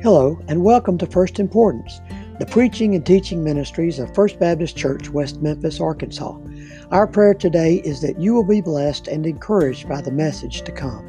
Hello, 0.00 0.40
and 0.46 0.62
welcome 0.62 0.96
to 0.98 1.06
First 1.08 1.40
Importance, 1.40 2.00
the 2.38 2.46
preaching 2.46 2.94
and 2.94 3.04
teaching 3.04 3.42
ministries 3.42 3.98
of 3.98 4.14
First 4.14 4.38
Baptist 4.38 4.76
Church, 4.76 5.10
West 5.10 5.42
Memphis, 5.42 5.80
Arkansas. 5.80 6.38
Our 6.92 7.08
prayer 7.08 7.34
today 7.34 7.82
is 7.84 8.00
that 8.02 8.20
you 8.20 8.32
will 8.32 8.46
be 8.46 8.60
blessed 8.60 9.08
and 9.08 9.26
encouraged 9.26 9.88
by 9.88 10.00
the 10.00 10.12
message 10.12 10.62
to 10.62 10.70
come. 10.70 11.04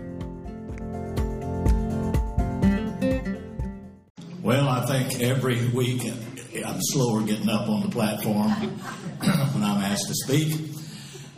Well, 4.41 4.67
I 4.67 4.83
think 4.87 5.21
every 5.21 5.67
week 5.67 6.11
I'm 6.65 6.81
slower 6.81 7.21
getting 7.21 7.47
up 7.47 7.69
on 7.69 7.83
the 7.83 7.89
platform 7.89 8.49
when 9.53 9.63
I'm 9.63 9.83
asked 9.83 10.07
to 10.07 10.15
speak. 10.15 10.71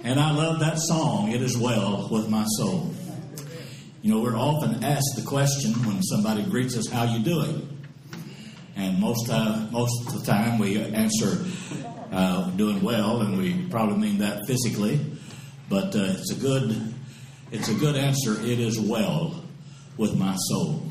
And 0.05 0.21
I 0.21 0.31
love 0.31 0.61
that 0.61 0.79
song, 0.79 1.33
It 1.33 1.41
Is 1.41 1.57
Well 1.57 2.07
With 2.09 2.29
My 2.29 2.45
Soul. 2.55 2.93
You 4.01 4.09
know, 4.09 4.19
we're 4.19 4.35
often 4.35 4.83
asked 4.83 5.13
the 5.15 5.21
question 5.21 5.73
when 5.85 6.01
somebody 6.01 6.41
greets 6.41 6.75
us, 6.75 6.87
"How 6.87 7.03
you 7.03 7.19
doing?" 7.19 7.77
And 8.75 8.99
most 8.99 9.29
uh, 9.29 9.67
most 9.69 10.07
of 10.07 10.19
the 10.19 10.25
time 10.25 10.57
we 10.57 10.79
answer, 10.79 11.45
uh, 12.11 12.49
"Doing 12.51 12.81
well," 12.81 13.21
and 13.21 13.37
we 13.37 13.67
probably 13.69 13.97
mean 13.97 14.17
that 14.17 14.47
physically, 14.47 14.99
but 15.69 15.95
uh, 15.95 16.15
it's 16.17 16.31
a 16.31 16.35
good 16.35 16.95
it's 17.51 17.69
a 17.69 17.75
good 17.75 17.95
answer. 17.95 18.41
It 18.41 18.59
is 18.59 18.79
well 18.79 19.43
with 19.97 20.17
my 20.17 20.35
soul. 20.35 20.89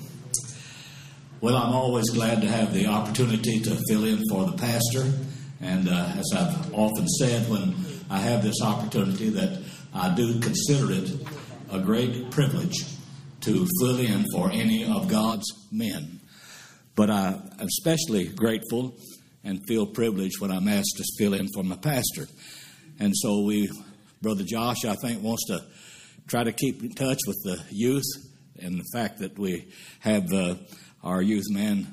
Well, 1.41 1.57
I'm 1.57 1.75
always 1.75 2.11
glad 2.11 2.43
to 2.43 2.47
have 2.47 2.73
the 2.73 2.87
opportunity 2.87 3.59
to 3.59 3.77
fill 3.89 4.05
in 4.05 4.23
for 4.31 4.45
the 4.45 4.57
pastor, 4.57 5.13
and 5.61 5.89
uh, 5.89 6.13
as 6.17 6.31
I've 6.37 6.73
often 6.73 7.09
said, 7.09 7.51
when 7.51 7.75
I 8.09 8.19
have 8.19 8.45
this 8.45 8.63
opportunity, 8.63 9.31
that 9.31 9.65
I 9.93 10.15
do 10.15 10.39
consider 10.39 10.93
it 10.93 11.11
a 11.73 11.81
great 11.81 12.31
privilege 12.31 13.00
to 13.41 13.67
fill 13.81 13.99
in 13.99 14.25
for 14.33 14.51
any 14.51 14.85
of 14.85 15.09
God's 15.09 15.47
men. 15.73 16.21
But 16.95 17.11
I'm 17.11 17.51
especially 17.61 18.29
grateful 18.29 18.95
and 19.45 19.65
feel 19.67 19.87
privileged 19.87 20.41
when 20.41 20.51
I'm 20.51 20.69
asked 20.69 20.97
to 20.97 21.05
fill 21.19 21.35
in 21.35 21.49
for 21.55 21.63
my 21.63 21.77
pastor. 21.77 22.27
And 22.99 23.13
so 23.17 23.43
we, 23.43 23.71
Brother 24.21 24.45
Josh, 24.45 24.85
I 24.85 24.95
think, 24.97 25.23
wants 25.23 25.47
to 25.47 25.61
try 26.27 26.45
to 26.45 26.53
keep 26.53 26.83
in 26.83 26.93
touch 26.93 27.19
with 27.27 27.39
the 27.45 27.65
youth 27.71 28.05
and 28.61 28.79
the 28.79 28.85
fact 28.93 29.19
that 29.21 29.39
we 29.39 29.73
have 30.01 30.31
uh, 30.33 30.57
our 31.03 31.23
youth 31.23 31.47
man 31.51 31.87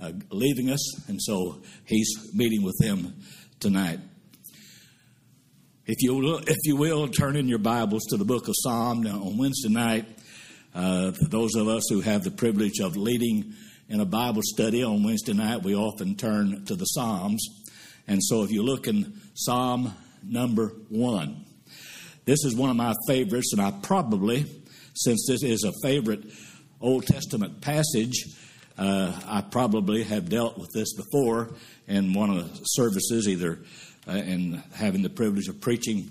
uh, 0.00 0.12
leaving 0.30 0.70
us, 0.70 1.08
and 1.08 1.20
so 1.20 1.60
he's 1.84 2.08
meeting 2.32 2.62
with 2.62 2.76
them 2.78 3.14
tonight. 3.58 4.00
If 5.86 5.96
you, 6.00 6.14
will, 6.14 6.38
if 6.38 6.56
you 6.64 6.76
will, 6.76 7.08
turn 7.08 7.36
in 7.36 7.48
your 7.48 7.58
Bibles 7.58 8.04
to 8.10 8.16
the 8.16 8.24
book 8.24 8.48
of 8.48 8.54
Psalm. 8.56 9.02
Now, 9.02 9.20
on 9.22 9.36
Wednesday 9.36 9.68
night, 9.68 10.06
uh, 10.74 11.12
those 11.28 11.54
of 11.54 11.68
us 11.68 11.84
who 11.88 12.00
have 12.00 12.22
the 12.22 12.30
privilege 12.30 12.80
of 12.80 12.96
leading 12.96 13.54
in 13.88 14.00
a 14.00 14.04
Bible 14.04 14.42
study 14.44 14.84
on 14.84 15.02
Wednesday 15.02 15.32
night, 15.32 15.62
we 15.62 15.74
often 15.74 16.14
turn 16.14 16.64
to 16.66 16.76
the 16.76 16.84
Psalms. 16.84 17.44
And 18.06 18.22
so 18.22 18.42
if 18.44 18.50
you 18.50 18.62
look 18.62 18.86
in 18.86 19.20
Psalm 19.34 19.92
number 20.22 20.68
one, 20.88 21.44
this 22.24 22.44
is 22.44 22.54
one 22.54 22.70
of 22.70 22.76
my 22.76 22.94
favorites, 23.08 23.52
and 23.52 23.60
I 23.60 23.72
probably, 23.82 24.46
since 24.94 25.26
this 25.26 25.42
is 25.42 25.64
a 25.64 25.72
favorite 25.82 26.24
Old 26.80 27.06
Testament 27.06 27.60
passage, 27.60 28.24
uh, 28.78 29.12
I 29.26 29.40
probably 29.42 30.04
have 30.04 30.28
dealt 30.28 30.56
with 30.56 30.70
this 30.72 30.94
before 30.94 31.50
in 31.88 32.14
one 32.14 32.30
of 32.30 32.36
the 32.36 32.64
services, 32.64 33.28
either 33.28 33.58
uh, 34.08 34.12
in 34.12 34.62
having 34.74 35.02
the 35.02 35.10
privilege 35.10 35.48
of 35.48 35.60
preaching 35.60 36.10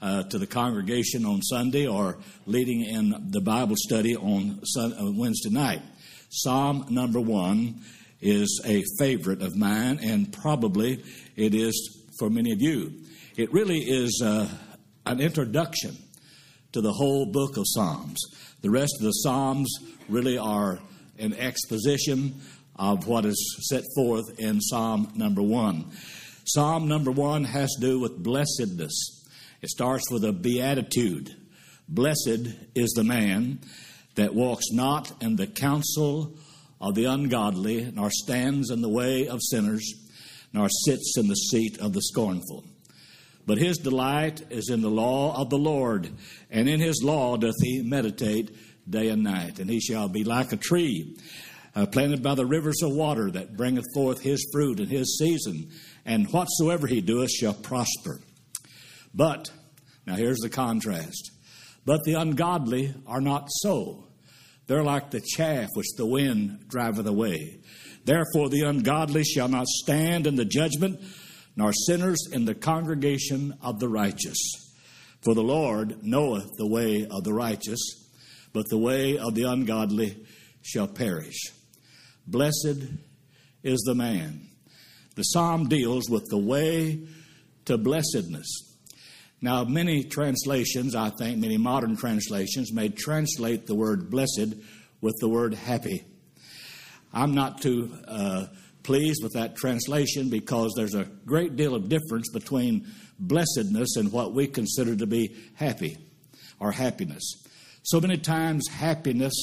uh, 0.00 0.22
to 0.24 0.38
the 0.38 0.46
congregation 0.46 1.24
on 1.24 1.42
Sunday 1.42 1.86
or 1.86 2.18
leading 2.46 2.84
in 2.84 3.30
the 3.30 3.40
Bible 3.40 3.76
study 3.76 4.16
on 4.16 4.60
Sunday, 4.64 4.96
uh, 4.98 5.10
Wednesday 5.12 5.50
night. 5.50 5.82
Psalm 6.30 6.86
number 6.90 7.20
one 7.20 7.80
is 8.20 8.60
a 8.64 8.82
favorite 8.98 9.42
of 9.42 9.56
mine, 9.56 9.98
and 10.02 10.32
probably 10.32 11.02
it 11.36 11.54
is 11.54 12.04
for 12.18 12.30
many 12.30 12.52
of 12.52 12.60
you. 12.60 12.92
It 13.36 13.52
really 13.52 13.78
is 13.80 14.22
uh, 14.24 14.48
an 15.06 15.20
introduction 15.20 15.96
to 16.72 16.80
the 16.80 16.92
whole 16.92 17.26
book 17.26 17.56
of 17.56 17.64
Psalms. 17.66 18.20
The 18.62 18.70
rest 18.70 18.94
of 18.98 19.04
the 19.04 19.12
Psalms 19.12 19.72
really 20.08 20.38
are 20.38 20.80
an 21.18 21.34
exposition 21.34 22.40
of 22.76 23.06
what 23.06 23.24
is 23.24 23.68
set 23.68 23.84
forth 23.94 24.24
in 24.38 24.60
Psalm 24.60 25.12
number 25.14 25.42
one. 25.42 25.92
Psalm 26.46 26.88
number 26.88 27.10
one 27.10 27.44
has 27.44 27.70
to 27.74 27.80
do 27.80 28.00
with 28.00 28.22
blessedness. 28.22 29.23
It 29.64 29.70
starts 29.70 30.10
with 30.10 30.26
a 30.26 30.32
beatitude. 30.34 31.34
Blessed 31.88 32.50
is 32.74 32.90
the 32.90 33.02
man 33.02 33.60
that 34.14 34.34
walks 34.34 34.66
not 34.70 35.10
in 35.22 35.36
the 35.36 35.46
counsel 35.46 36.36
of 36.82 36.94
the 36.94 37.06
ungodly, 37.06 37.90
nor 37.90 38.10
stands 38.10 38.70
in 38.70 38.82
the 38.82 38.90
way 38.90 39.26
of 39.26 39.38
sinners, 39.40 39.90
nor 40.52 40.68
sits 40.68 41.14
in 41.16 41.28
the 41.28 41.34
seat 41.34 41.78
of 41.78 41.94
the 41.94 42.02
scornful. 42.02 42.66
But 43.46 43.56
his 43.56 43.78
delight 43.78 44.42
is 44.50 44.68
in 44.68 44.82
the 44.82 44.90
law 44.90 45.34
of 45.34 45.48
the 45.48 45.56
Lord, 45.56 46.10
and 46.50 46.68
in 46.68 46.78
his 46.78 47.02
law 47.02 47.38
doth 47.38 47.54
he 47.62 47.80
meditate 47.80 48.54
day 48.86 49.08
and 49.08 49.22
night. 49.22 49.60
And 49.60 49.70
he 49.70 49.80
shall 49.80 50.10
be 50.10 50.24
like 50.24 50.52
a 50.52 50.58
tree 50.58 51.16
uh, 51.74 51.86
planted 51.86 52.22
by 52.22 52.34
the 52.34 52.44
rivers 52.44 52.82
of 52.82 52.92
water 52.92 53.30
that 53.30 53.56
bringeth 53.56 53.86
forth 53.94 54.20
his 54.20 54.46
fruit 54.52 54.78
in 54.78 54.88
his 54.88 55.16
season, 55.16 55.70
and 56.04 56.30
whatsoever 56.34 56.86
he 56.86 57.00
doeth 57.00 57.30
shall 57.30 57.54
prosper. 57.54 58.20
But, 59.14 59.50
now 60.06 60.16
here's 60.16 60.40
the 60.40 60.50
contrast. 60.50 61.30
But 61.84 62.00
the 62.04 62.14
ungodly 62.14 62.94
are 63.06 63.20
not 63.20 63.48
so. 63.50 64.08
They're 64.66 64.82
like 64.82 65.10
the 65.10 65.20
chaff 65.20 65.68
which 65.74 65.94
the 65.96 66.06
wind 66.06 66.68
driveth 66.68 67.06
away. 67.06 67.60
Therefore, 68.04 68.48
the 68.48 68.62
ungodly 68.62 69.24
shall 69.24 69.48
not 69.48 69.66
stand 69.66 70.26
in 70.26 70.36
the 70.36 70.44
judgment, 70.44 71.00
nor 71.56 71.72
sinners 71.72 72.26
in 72.32 72.44
the 72.44 72.54
congregation 72.54 73.54
of 73.62 73.78
the 73.78 73.88
righteous. 73.88 74.38
For 75.22 75.34
the 75.34 75.42
Lord 75.42 76.02
knoweth 76.02 76.50
the 76.56 76.66
way 76.66 77.06
of 77.10 77.24
the 77.24 77.32
righteous, 77.32 77.80
but 78.52 78.68
the 78.68 78.78
way 78.78 79.16
of 79.16 79.34
the 79.34 79.44
ungodly 79.44 80.26
shall 80.62 80.88
perish. 80.88 81.52
Blessed 82.26 82.84
is 83.62 83.80
the 83.86 83.94
man. 83.94 84.48
The 85.14 85.22
psalm 85.22 85.68
deals 85.68 86.10
with 86.10 86.26
the 86.28 86.38
way 86.38 87.06
to 87.66 87.78
blessedness. 87.78 88.73
Now, 89.44 89.62
many 89.62 90.04
translations, 90.04 90.94
I 90.94 91.10
think, 91.10 91.36
many 91.38 91.58
modern 91.58 91.98
translations, 91.98 92.72
may 92.72 92.88
translate 92.88 93.66
the 93.66 93.74
word 93.74 94.08
blessed 94.08 94.54
with 95.02 95.14
the 95.20 95.28
word 95.28 95.52
happy. 95.52 96.02
I'm 97.12 97.34
not 97.34 97.60
too 97.60 97.94
uh, 98.08 98.46
pleased 98.84 99.22
with 99.22 99.34
that 99.34 99.54
translation 99.54 100.30
because 100.30 100.72
there's 100.74 100.94
a 100.94 101.04
great 101.26 101.56
deal 101.56 101.74
of 101.74 101.90
difference 101.90 102.30
between 102.32 102.86
blessedness 103.18 103.96
and 103.96 104.10
what 104.10 104.32
we 104.32 104.46
consider 104.46 104.96
to 104.96 105.06
be 105.06 105.36
happy 105.56 105.98
or 106.58 106.72
happiness. 106.72 107.44
So 107.82 108.00
many 108.00 108.16
times, 108.16 108.66
happiness 108.70 109.34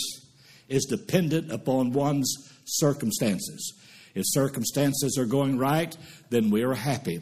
is 0.68 0.86
dependent 0.86 1.52
upon 1.52 1.92
one's 1.92 2.52
circumstances. 2.66 3.72
If 4.16 4.24
circumstances 4.26 5.20
are 5.20 5.28
going 5.28 5.60
right, 5.60 5.96
then 6.32 6.50
we 6.50 6.64
are 6.64 6.74
happy. 6.74 7.22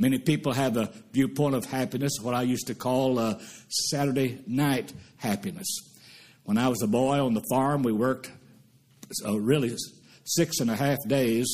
Many 0.00 0.18
people 0.18 0.52
have 0.52 0.76
a 0.76 0.92
viewpoint 1.12 1.56
of 1.56 1.64
happiness, 1.64 2.12
what 2.22 2.32
I 2.32 2.42
used 2.42 2.68
to 2.68 2.74
call 2.76 3.18
uh, 3.18 3.40
Saturday 3.68 4.38
night 4.46 4.92
happiness. 5.16 5.66
When 6.44 6.56
I 6.56 6.68
was 6.68 6.80
a 6.82 6.86
boy 6.86 7.18
on 7.18 7.34
the 7.34 7.42
farm, 7.50 7.82
we 7.82 7.90
worked 7.90 8.30
uh, 9.26 9.38
really 9.40 9.74
six 10.22 10.60
and 10.60 10.70
a 10.70 10.76
half 10.76 10.98
days 11.08 11.48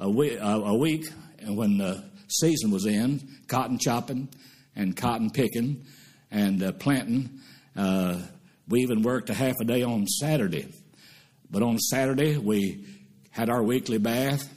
a 0.00 0.10
week, 0.10 0.36
uh, 0.40 0.62
a 0.64 0.76
week, 0.76 1.06
and 1.38 1.56
when 1.56 1.78
the 1.78 2.02
season 2.26 2.72
was 2.72 2.86
in, 2.86 3.20
cotton 3.46 3.78
chopping 3.78 4.30
and 4.74 4.96
cotton 4.96 5.30
picking 5.30 5.86
and 6.32 6.64
uh, 6.64 6.72
planting. 6.72 7.38
Uh, 7.76 8.18
we 8.66 8.80
even 8.80 9.02
worked 9.02 9.30
a 9.30 9.34
half 9.34 9.54
a 9.60 9.64
day 9.64 9.84
on 9.84 10.08
Saturday. 10.08 10.66
But 11.52 11.62
on 11.62 11.78
Saturday, 11.78 12.36
we 12.36 12.84
had 13.30 13.48
our 13.48 13.62
weekly 13.62 13.98
bath. 13.98 14.52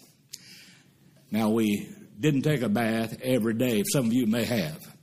Now, 1.30 1.50
we 1.50 1.90
didn't 2.20 2.42
take 2.42 2.62
a 2.62 2.70
bath 2.70 3.18
every 3.24 3.54
day. 3.54 3.84
Some 3.92 4.08
of 4.08 4.14
you 4.14 4.28
may 4.28 4.44
have. 4.44 4.96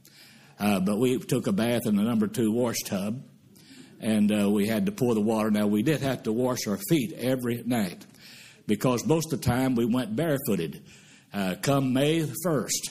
Uh, 0.58 0.80
but 0.80 0.98
we 0.98 1.18
took 1.18 1.46
a 1.46 1.52
bath 1.52 1.82
in 1.86 1.96
the 1.96 2.02
number 2.02 2.26
two 2.26 2.52
wash 2.52 2.78
tub, 2.84 3.22
and 4.00 4.32
uh, 4.32 4.50
we 4.50 4.66
had 4.66 4.86
to 4.86 4.92
pour 4.92 5.14
the 5.14 5.20
water. 5.20 5.50
Now, 5.50 5.66
we 5.66 5.82
did 5.82 6.00
have 6.00 6.24
to 6.24 6.32
wash 6.32 6.66
our 6.66 6.78
feet 6.88 7.12
every 7.12 7.62
night 7.64 8.04
because 8.66 9.06
most 9.06 9.32
of 9.32 9.40
the 9.40 9.46
time 9.46 9.74
we 9.74 9.84
went 9.84 10.16
barefooted. 10.16 10.82
Uh, 11.32 11.54
come 11.60 11.92
May 11.92 12.20
1st, 12.46 12.90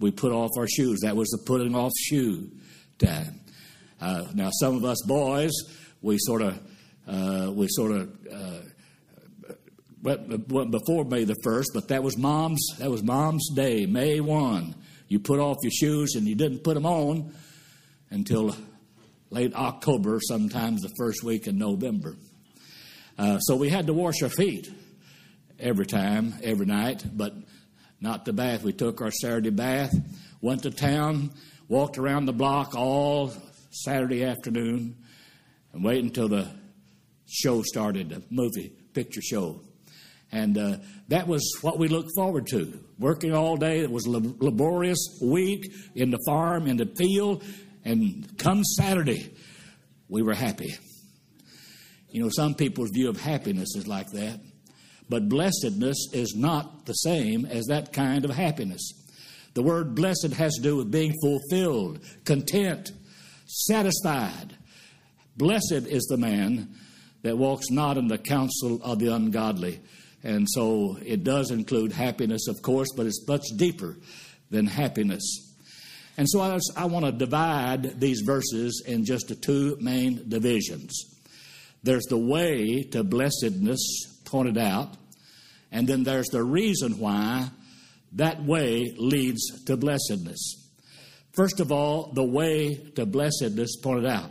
we 0.00 0.10
put 0.10 0.32
off 0.32 0.50
our 0.56 0.66
shoes. 0.66 1.00
That 1.02 1.14
was 1.14 1.28
the 1.28 1.38
putting 1.38 1.74
off 1.74 1.92
shoe 1.96 2.50
time. 2.98 3.40
Uh, 4.00 4.24
now, 4.34 4.50
some 4.60 4.76
of 4.76 4.84
us 4.84 5.02
boys, 5.06 5.52
we 6.02 6.16
sort 6.18 6.42
of, 6.42 6.60
uh, 7.06 7.52
we 7.52 7.66
sort 7.68 7.92
of 7.92 8.10
uh, 8.32 8.60
before 10.02 11.04
May 11.04 11.24
the 11.24 11.36
1st, 11.44 11.66
but 11.74 11.88
that 11.88 12.02
was 12.02 12.16
mom's, 12.16 12.64
that 12.78 12.90
was 12.90 13.02
mom's 13.02 13.50
day, 13.54 13.86
May 13.86 14.20
1. 14.20 14.74
You 15.08 15.18
put 15.18 15.40
off 15.40 15.56
your 15.62 15.72
shoes 15.72 16.14
and 16.14 16.26
you 16.26 16.34
didn't 16.34 16.64
put 16.64 16.74
them 16.74 16.86
on 16.86 17.34
until 18.10 18.56
late 19.30 19.54
October, 19.54 20.18
sometimes 20.22 20.82
the 20.82 20.90
first 20.98 21.22
week 21.22 21.46
in 21.46 21.58
November. 21.58 22.16
Uh, 23.18 23.38
so 23.40 23.56
we 23.56 23.68
had 23.68 23.86
to 23.86 23.92
wash 23.92 24.22
our 24.22 24.28
feet 24.28 24.72
every 25.58 25.86
time, 25.86 26.34
every 26.42 26.66
night, 26.66 27.04
but 27.12 27.34
not 28.00 28.24
the 28.24 28.32
bath. 28.32 28.62
We 28.62 28.72
took 28.72 29.00
our 29.00 29.10
Saturday 29.10 29.50
bath, 29.50 29.92
went 30.40 30.62
to 30.62 30.70
town, 30.70 31.30
walked 31.68 31.98
around 31.98 32.24
the 32.24 32.32
block 32.32 32.74
all 32.74 33.32
Saturday 33.70 34.24
afternoon, 34.24 34.96
and 35.72 35.84
waited 35.84 36.04
until 36.04 36.28
the 36.28 36.48
show 37.28 37.62
started, 37.62 38.08
the 38.08 38.22
movie 38.30 38.72
picture 38.94 39.22
show. 39.22 39.60
And 40.32 40.56
uh, 40.56 40.76
that 41.08 41.26
was 41.26 41.42
what 41.60 41.78
we 41.78 41.88
looked 41.88 42.10
forward 42.14 42.46
to. 42.48 42.78
Working 42.98 43.34
all 43.34 43.56
day, 43.56 43.80
it 43.80 43.90
was 43.90 44.06
a 44.06 44.10
laborious 44.10 45.18
week 45.22 45.72
in 45.94 46.10
the 46.10 46.20
farm, 46.26 46.66
in 46.66 46.76
the 46.76 46.92
field, 46.96 47.42
and 47.84 48.38
come 48.38 48.62
Saturday, 48.62 49.34
we 50.08 50.22
were 50.22 50.34
happy. 50.34 50.76
You 52.10 52.22
know, 52.22 52.28
some 52.28 52.54
people's 52.54 52.90
view 52.90 53.08
of 53.08 53.20
happiness 53.20 53.74
is 53.76 53.86
like 53.86 54.10
that. 54.10 54.40
But 55.08 55.28
blessedness 55.28 56.08
is 56.12 56.34
not 56.36 56.86
the 56.86 56.92
same 56.92 57.44
as 57.46 57.66
that 57.66 57.92
kind 57.92 58.24
of 58.24 58.30
happiness. 58.30 58.92
The 59.54 59.62
word 59.62 59.96
blessed 59.96 60.34
has 60.34 60.54
to 60.54 60.62
do 60.62 60.76
with 60.76 60.92
being 60.92 61.14
fulfilled, 61.20 62.00
content, 62.24 62.92
satisfied. 63.46 64.56
Blessed 65.36 65.86
is 65.88 66.04
the 66.04 66.16
man 66.16 66.76
that 67.22 67.36
walks 67.36 67.70
not 67.70 67.98
in 67.98 68.06
the 68.06 68.18
counsel 68.18 68.80
of 68.82 69.00
the 69.00 69.12
ungodly. 69.12 69.80
And 70.22 70.46
so 70.48 70.98
it 71.04 71.24
does 71.24 71.50
include 71.50 71.92
happiness, 71.92 72.46
of 72.48 72.62
course, 72.62 72.88
but 72.96 73.06
it's 73.06 73.26
much 73.26 73.46
deeper 73.56 73.96
than 74.50 74.66
happiness. 74.66 75.54
And 76.16 76.28
so 76.28 76.40
I, 76.40 76.58
I 76.76 76.84
want 76.84 77.06
to 77.06 77.12
divide 77.12 77.98
these 77.98 78.20
verses 78.20 78.82
in 78.86 79.04
just 79.04 79.28
the 79.28 79.34
two 79.34 79.78
main 79.80 80.28
divisions. 80.28 80.92
There's 81.82 82.04
the 82.04 82.18
way 82.18 82.82
to 82.92 83.02
blessedness 83.02 84.20
pointed 84.26 84.58
out, 84.58 84.96
and 85.72 85.88
then 85.88 86.02
there's 86.02 86.28
the 86.28 86.42
reason 86.42 86.98
why 86.98 87.48
that 88.12 88.42
way 88.42 88.92
leads 88.98 89.64
to 89.64 89.76
blessedness. 89.76 90.68
First 91.32 91.60
of 91.60 91.72
all, 91.72 92.12
the 92.12 92.24
way 92.24 92.74
to 92.96 93.06
blessedness 93.06 93.76
pointed 93.76 94.06
out. 94.06 94.30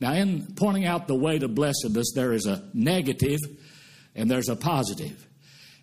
Now, 0.00 0.12
in 0.12 0.54
pointing 0.54 0.84
out 0.84 1.08
the 1.08 1.14
way 1.14 1.38
to 1.38 1.48
blessedness, 1.48 2.12
there 2.14 2.32
is 2.32 2.46
a 2.46 2.68
negative 2.74 3.40
and 4.16 4.30
there's 4.30 4.48
a 4.48 4.56
positive. 4.56 5.24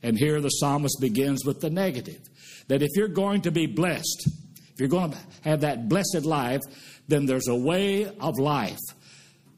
And 0.02 0.18
here 0.18 0.42
the 0.42 0.50
psalmist 0.50 0.98
begins 1.00 1.46
with 1.46 1.62
the 1.62 1.70
negative 1.70 2.20
that 2.68 2.82
if 2.82 2.90
you're 2.96 3.08
going 3.08 3.42
to 3.42 3.52
be 3.52 3.68
blessed, 3.68 4.28
if 4.74 4.80
you're 4.80 4.90
going 4.90 5.12
to 5.12 5.18
have 5.44 5.62
that 5.62 5.88
blessed 5.88 6.26
life, 6.26 6.62
then 7.08 7.26
there's 7.26 7.48
a 7.48 7.56
way 7.56 8.06
of 8.06 8.40
life, 8.40 8.80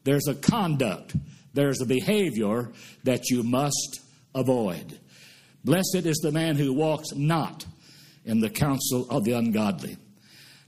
there's 0.04 0.28
a 0.28 0.34
conduct, 0.34 1.16
there's 1.54 1.80
a 1.80 1.86
behavior 1.86 2.70
that 3.04 3.30
you 3.30 3.42
must 3.42 4.00
avoid. 4.34 5.00
Blessed 5.64 6.04
is 6.04 6.18
the 6.18 6.32
man 6.32 6.56
who 6.56 6.72
walks 6.72 7.12
not 7.14 7.64
in 8.24 8.40
the 8.40 8.50
counsel 8.50 9.08
of 9.10 9.24
the 9.24 9.32
ungodly. 9.32 9.96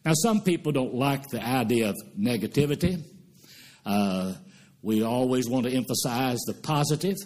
Now, 0.05 0.13
some 0.15 0.41
people 0.41 0.73
don't 0.73 0.95
like 0.95 1.29
the 1.29 1.45
idea 1.45 1.91
of 1.91 1.97
negativity. 2.19 3.03
Uh, 3.85 4.35
we 4.81 5.03
always 5.03 5.49
want 5.49 5.67
to 5.67 5.73
emphasize 5.73 6.39
the 6.47 6.55
positive. 6.55 7.17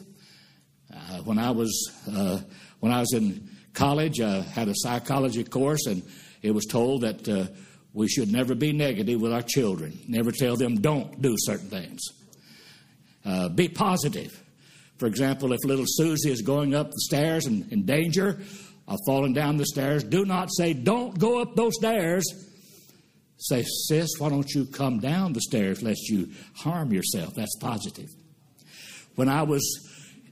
Uh, 0.92 1.18
when 1.24 1.38
I 1.38 1.50
was 1.50 1.90
uh, 2.10 2.40
when 2.80 2.92
I 2.92 3.00
was 3.00 3.12
in 3.14 3.48
college, 3.74 4.20
I 4.20 4.40
had 4.40 4.68
a 4.68 4.74
psychology 4.74 5.44
course, 5.44 5.86
and 5.86 6.02
it 6.42 6.52
was 6.52 6.66
told 6.66 7.02
that 7.02 7.28
uh, 7.28 7.46
we 7.94 8.08
should 8.08 8.30
never 8.30 8.54
be 8.54 8.72
negative 8.72 9.20
with 9.20 9.32
our 9.32 9.42
children. 9.42 9.98
Never 10.08 10.32
tell 10.32 10.56
them 10.56 10.80
don't 10.80 11.20
do 11.22 11.34
certain 11.38 11.68
things. 11.68 12.00
Uh, 13.24 13.48
be 13.48 13.68
positive. 13.68 14.42
For 14.98 15.06
example, 15.06 15.52
if 15.52 15.64
little 15.64 15.84
Susie 15.86 16.30
is 16.30 16.42
going 16.42 16.74
up 16.74 16.90
the 16.90 17.00
stairs 17.00 17.46
and 17.46 17.70
in 17.72 17.84
danger 17.84 18.40
of 18.88 18.98
falling 19.06 19.32
down 19.32 19.56
the 19.56 19.66
stairs, 19.66 20.04
do 20.04 20.24
not 20.24 20.48
say, 20.52 20.72
Don't 20.72 21.18
go 21.18 21.40
up 21.40 21.54
those 21.54 21.74
stairs. 21.76 22.24
Say, 23.38 23.64
Sis, 23.88 24.10
why 24.18 24.28
don't 24.28 24.48
you 24.54 24.64
come 24.66 25.00
down 25.00 25.32
the 25.32 25.40
stairs 25.40 25.82
lest 25.82 26.08
you 26.08 26.30
harm 26.54 26.92
yourself? 26.92 27.34
That's 27.34 27.56
positive. 27.56 28.08
When 29.16 29.28
I 29.28 29.42
was 29.42 29.62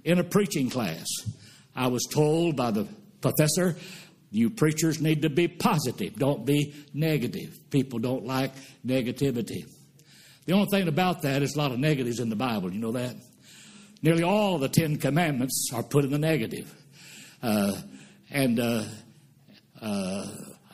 in 0.04 0.18
a 0.18 0.24
preaching 0.24 0.70
class, 0.70 1.06
I 1.74 1.88
was 1.88 2.06
told 2.10 2.56
by 2.56 2.70
the 2.70 2.86
professor, 3.20 3.76
you 4.30 4.50
preachers 4.50 5.00
need 5.00 5.22
to 5.22 5.30
be 5.30 5.48
positive, 5.48 6.14
don't 6.16 6.44
be 6.46 6.74
negative. 6.94 7.58
People 7.70 7.98
don't 7.98 8.24
like 8.24 8.52
negativity. 8.86 9.64
The 10.46 10.52
only 10.52 10.66
thing 10.70 10.88
about 10.88 11.22
that 11.22 11.42
is 11.42 11.54
a 11.54 11.58
lot 11.58 11.72
of 11.72 11.78
negatives 11.78 12.20
in 12.20 12.28
the 12.28 12.36
Bible. 12.36 12.72
You 12.72 12.80
know 12.80 12.92
that? 12.92 13.14
Nearly 14.02 14.22
all 14.22 14.58
the 14.58 14.68
Ten 14.68 14.96
Commandments 14.96 15.70
are 15.74 15.82
put 15.82 16.04
in 16.04 16.10
the 16.10 16.18
negative. 16.18 16.72
Uh, 17.42 17.72
and 18.30 18.58
uh, 18.58 18.84
uh, 19.80 20.26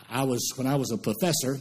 I 0.09 0.25
was, 0.25 0.53
when 0.57 0.67
I 0.67 0.77
was 0.77 0.93
a 0.93 0.99
professor 0.99 1.59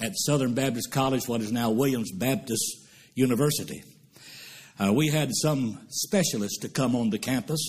at 0.00 0.12
Southern 0.16 0.54
Baptist 0.54 0.90
College, 0.90 1.28
what 1.28 1.40
is 1.40 1.52
now 1.52 1.70
Williams 1.70 2.10
Baptist 2.12 2.86
University, 3.14 3.82
uh, 4.78 4.92
we 4.92 5.08
had 5.08 5.30
some 5.32 5.80
specialists 5.88 6.58
to 6.58 6.68
come 6.68 6.96
on 6.96 7.10
the 7.10 7.18
campus. 7.18 7.60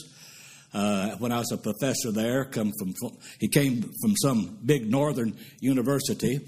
Uh, 0.74 1.12
when 1.18 1.32
I 1.32 1.40
was 1.40 1.52
a 1.52 1.58
professor 1.58 2.12
there, 2.12 2.46
come 2.46 2.72
from 2.80 2.94
he 3.40 3.48
came 3.48 3.82
from 3.82 4.16
some 4.16 4.58
big 4.66 4.90
northern 4.90 5.38
university 5.60 6.40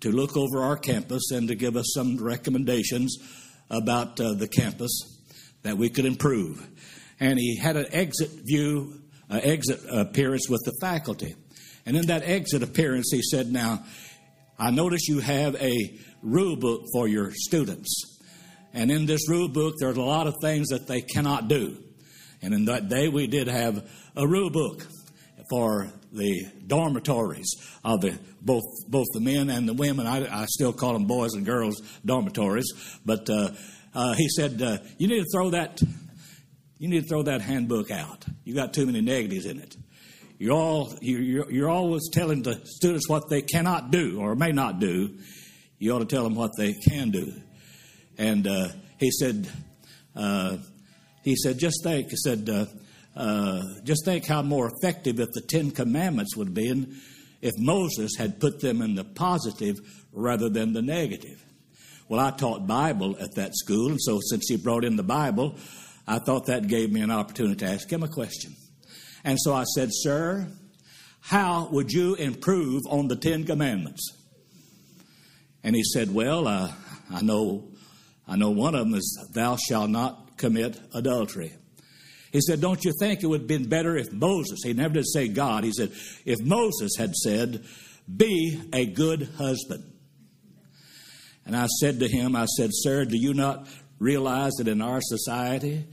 to 0.00 0.10
look 0.10 0.36
over 0.36 0.62
our 0.62 0.76
campus 0.76 1.30
and 1.30 1.48
to 1.48 1.54
give 1.54 1.76
us 1.76 1.92
some 1.94 2.16
recommendations 2.16 3.16
about 3.70 4.18
uh, 4.20 4.34
the 4.34 4.48
campus 4.48 4.92
that 5.62 5.76
we 5.76 5.90
could 5.90 6.04
improve. 6.04 6.66
And 7.18 7.38
he 7.38 7.56
had 7.56 7.76
an 7.76 7.86
exit 7.90 8.30
view, 8.44 9.02
uh, 9.30 9.40
exit 9.42 9.80
appearance 9.90 10.48
with 10.48 10.62
the 10.64 10.72
faculty. 10.80 11.34
And 11.84 11.96
in 11.96 12.06
that 12.06 12.22
exit 12.22 12.62
appearance, 12.62 13.10
he 13.12 13.22
said, 13.22 13.50
Now, 13.50 13.84
I 14.58 14.70
notice 14.70 15.08
you 15.08 15.20
have 15.20 15.54
a 15.56 15.98
rule 16.22 16.56
book 16.56 16.82
for 16.92 17.08
your 17.08 17.32
students. 17.32 18.15
And 18.72 18.90
in 18.90 19.06
this 19.06 19.28
rule 19.28 19.48
book, 19.48 19.74
there's 19.78 19.96
a 19.96 20.02
lot 20.02 20.26
of 20.26 20.34
things 20.40 20.68
that 20.68 20.86
they 20.86 21.00
cannot 21.00 21.48
do. 21.48 21.78
And 22.42 22.52
in 22.52 22.66
that 22.66 22.88
day, 22.88 23.08
we 23.08 23.26
did 23.26 23.48
have 23.48 23.88
a 24.14 24.26
rule 24.26 24.50
book 24.50 24.86
for 25.50 25.92
the 26.12 26.46
dormitories 26.66 27.54
of 27.84 28.00
the 28.00 28.18
both 28.40 28.64
both 28.88 29.06
the 29.12 29.20
men 29.20 29.50
and 29.50 29.68
the 29.68 29.74
women. 29.74 30.06
I, 30.06 30.42
I 30.42 30.46
still 30.46 30.72
call 30.72 30.92
them 30.92 31.06
boys 31.06 31.34
and 31.34 31.44
girls 31.44 31.80
dormitories, 32.04 32.66
but 33.04 33.28
uh, 33.28 33.50
uh, 33.94 34.14
he 34.14 34.28
said, 34.28 34.60
uh, 34.62 34.78
"You 34.98 35.08
need 35.08 35.20
to 35.20 35.26
throw 35.32 35.50
that. 35.50 35.80
You 36.78 36.88
need 36.88 37.02
to 37.02 37.08
throw 37.08 37.22
that 37.22 37.40
handbook 37.40 37.90
out. 37.90 38.24
You 38.44 38.54
got 38.54 38.74
too 38.74 38.86
many 38.86 39.00
negatives 39.00 39.46
in 39.46 39.60
it. 39.60 39.76
You're 40.38 40.54
all 40.54 40.92
you're, 41.00 41.50
you're 41.50 41.70
always 41.70 42.08
telling 42.12 42.42
the 42.42 42.60
students 42.64 43.08
what 43.08 43.28
they 43.28 43.42
cannot 43.42 43.90
do 43.90 44.20
or 44.20 44.34
may 44.34 44.52
not 44.52 44.80
do. 44.80 45.16
You 45.78 45.94
ought 45.94 46.00
to 46.00 46.06
tell 46.06 46.24
them 46.24 46.34
what 46.34 46.52
they 46.56 46.74
can 46.74 47.10
do." 47.10 47.32
And 48.18 48.46
uh, 48.46 48.68
he 48.98 49.10
said, 49.10 49.48
uh, 50.14 50.58
"He 51.22 51.36
said, 51.36 51.58
just 51.58 51.82
think." 51.82 52.10
He 52.10 52.16
said. 52.16 52.48
Uh, 52.48 52.66
uh, 53.16 53.62
just 53.82 54.04
think 54.04 54.26
how 54.26 54.42
more 54.42 54.70
effective 54.70 55.18
if 55.18 55.30
the 55.32 55.40
Ten 55.40 55.70
Commandments 55.70 56.36
would 56.36 56.48
have 56.48 56.54
been 56.54 56.96
if 57.40 57.54
Moses 57.56 58.14
had 58.18 58.40
put 58.40 58.60
them 58.60 58.82
in 58.82 58.94
the 58.94 59.04
positive 59.04 59.78
rather 60.12 60.50
than 60.50 60.74
the 60.74 60.82
negative. 60.82 61.42
Well, 62.08 62.20
I 62.20 62.30
taught 62.30 62.66
Bible 62.66 63.16
at 63.18 63.34
that 63.36 63.56
school, 63.56 63.88
and 63.88 64.00
so 64.00 64.20
since 64.22 64.46
he 64.48 64.56
brought 64.56 64.84
in 64.84 64.96
the 64.96 65.02
Bible, 65.02 65.56
I 66.06 66.18
thought 66.18 66.46
that 66.46 66.68
gave 66.68 66.92
me 66.92 67.00
an 67.00 67.10
opportunity 67.10 67.56
to 67.64 67.72
ask 67.72 67.90
him 67.90 68.02
a 68.02 68.08
question. 68.08 68.54
And 69.24 69.38
so 69.40 69.52
I 69.52 69.64
said, 69.64 69.88
Sir, 69.92 70.46
how 71.20 71.68
would 71.72 71.90
you 71.90 72.14
improve 72.14 72.82
on 72.88 73.08
the 73.08 73.16
Ten 73.16 73.44
Commandments? 73.44 74.12
And 75.64 75.74
he 75.74 75.82
said, 75.82 76.14
Well, 76.14 76.46
uh, 76.46 76.70
I 77.12 77.22
know, 77.22 77.72
I 78.28 78.36
know 78.36 78.50
one 78.50 78.74
of 78.74 78.86
them 78.86 78.94
is, 78.94 79.28
Thou 79.32 79.56
shalt 79.56 79.90
not 79.90 80.36
commit 80.36 80.78
adultery. 80.94 81.52
He 82.32 82.40
said, 82.40 82.60
Don't 82.60 82.84
you 82.84 82.92
think 82.98 83.22
it 83.22 83.26
would 83.26 83.42
have 83.42 83.48
been 83.48 83.68
better 83.68 83.96
if 83.96 84.12
Moses, 84.12 84.60
he 84.64 84.72
never 84.72 84.94
did 84.94 85.06
say 85.06 85.28
God, 85.28 85.64
he 85.64 85.72
said, 85.72 85.92
if 86.24 86.40
Moses 86.40 86.92
had 86.98 87.14
said, 87.14 87.64
Be 88.14 88.60
a 88.72 88.86
good 88.86 89.28
husband. 89.36 89.92
And 91.44 91.56
I 91.56 91.66
said 91.80 92.00
to 92.00 92.08
him, 92.08 92.34
I 92.34 92.46
said, 92.46 92.70
Sir, 92.72 93.04
do 93.04 93.16
you 93.16 93.32
not 93.32 93.68
realize 93.98 94.52
that 94.58 94.68
in 94.68 94.82
our 94.82 95.00
society 95.00 95.86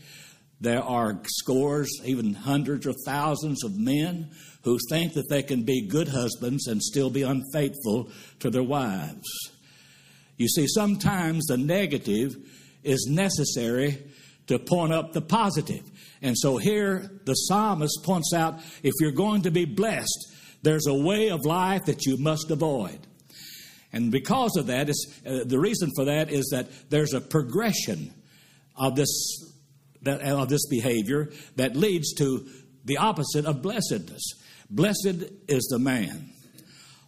there 0.59 0.81
are 0.81 1.19
scores, 1.25 1.89
even 2.03 2.33
hundreds 2.33 2.87
or 2.87 2.93
thousands 3.05 3.63
of 3.63 3.77
men 3.77 4.31
who 4.63 4.79
think 4.89 5.13
that 5.13 5.29
they 5.29 5.43
can 5.43 5.63
be 5.63 5.87
good 5.87 6.07
husbands 6.07 6.67
and 6.67 6.81
still 6.81 7.09
be 7.09 7.21
unfaithful 7.21 8.09
to 8.39 8.49
their 8.49 8.63
wives? 8.63 9.52
You 10.37 10.47
see, 10.47 10.67
sometimes 10.67 11.45
the 11.45 11.57
negative 11.57 12.35
is 12.83 13.07
necessary 13.09 14.03
to 14.47 14.59
point 14.59 14.93
up 14.93 15.13
the 15.13 15.21
positive. 15.21 15.83
And 16.21 16.37
so 16.37 16.57
here 16.57 17.09
the 17.25 17.33
psalmist 17.33 18.03
points 18.03 18.33
out 18.33 18.59
if 18.81 18.93
you're 18.99 19.11
going 19.11 19.43
to 19.43 19.51
be 19.51 19.65
blessed, 19.65 20.33
there's 20.63 20.87
a 20.87 20.93
way 20.93 21.29
of 21.29 21.45
life 21.45 21.85
that 21.85 22.05
you 22.05 22.17
must 22.17 22.49
avoid. 22.49 22.99
And 23.91 24.11
because 24.11 24.55
of 24.57 24.67
that, 24.67 24.89
is, 24.89 25.21
uh, 25.25 25.43
the 25.45 25.59
reason 25.59 25.91
for 25.95 26.05
that 26.05 26.31
is 26.31 26.49
that 26.51 26.67
there's 26.89 27.13
a 27.13 27.21
progression 27.21 28.13
of 28.75 28.95
this 28.95 29.09
that, 30.01 30.21
of 30.21 30.49
this 30.49 30.65
behavior 30.67 31.31
that 31.55 31.75
leads 31.75 32.13
to 32.15 32.45
the 32.83 32.97
opposite 32.97 33.45
of 33.45 33.61
blessedness. 33.61 34.23
Blessed 34.69 35.23
is 35.47 35.67
the 35.69 35.79
man, 35.79 36.29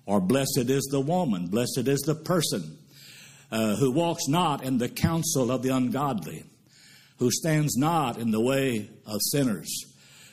or 0.06 0.22
blessed 0.22 0.70
is 0.70 0.88
the 0.92 1.02
woman, 1.02 1.48
blessed 1.48 1.88
is 1.88 2.02
the 2.02 2.16
person 2.16 2.78
uh, 3.52 3.76
who 3.76 3.92
walks 3.92 4.28
not 4.28 4.64
in 4.64 4.78
the 4.78 4.90
counsel 4.90 5.52
of 5.52 5.62
the 5.62 5.70
ungodly, 5.70 6.44
who 7.18 7.32
stands 7.32 7.76
not 7.78 8.18
in 8.18 8.32
the 8.32 8.42
way 8.42 8.90
of 9.06 9.20
sinners, 9.32 9.70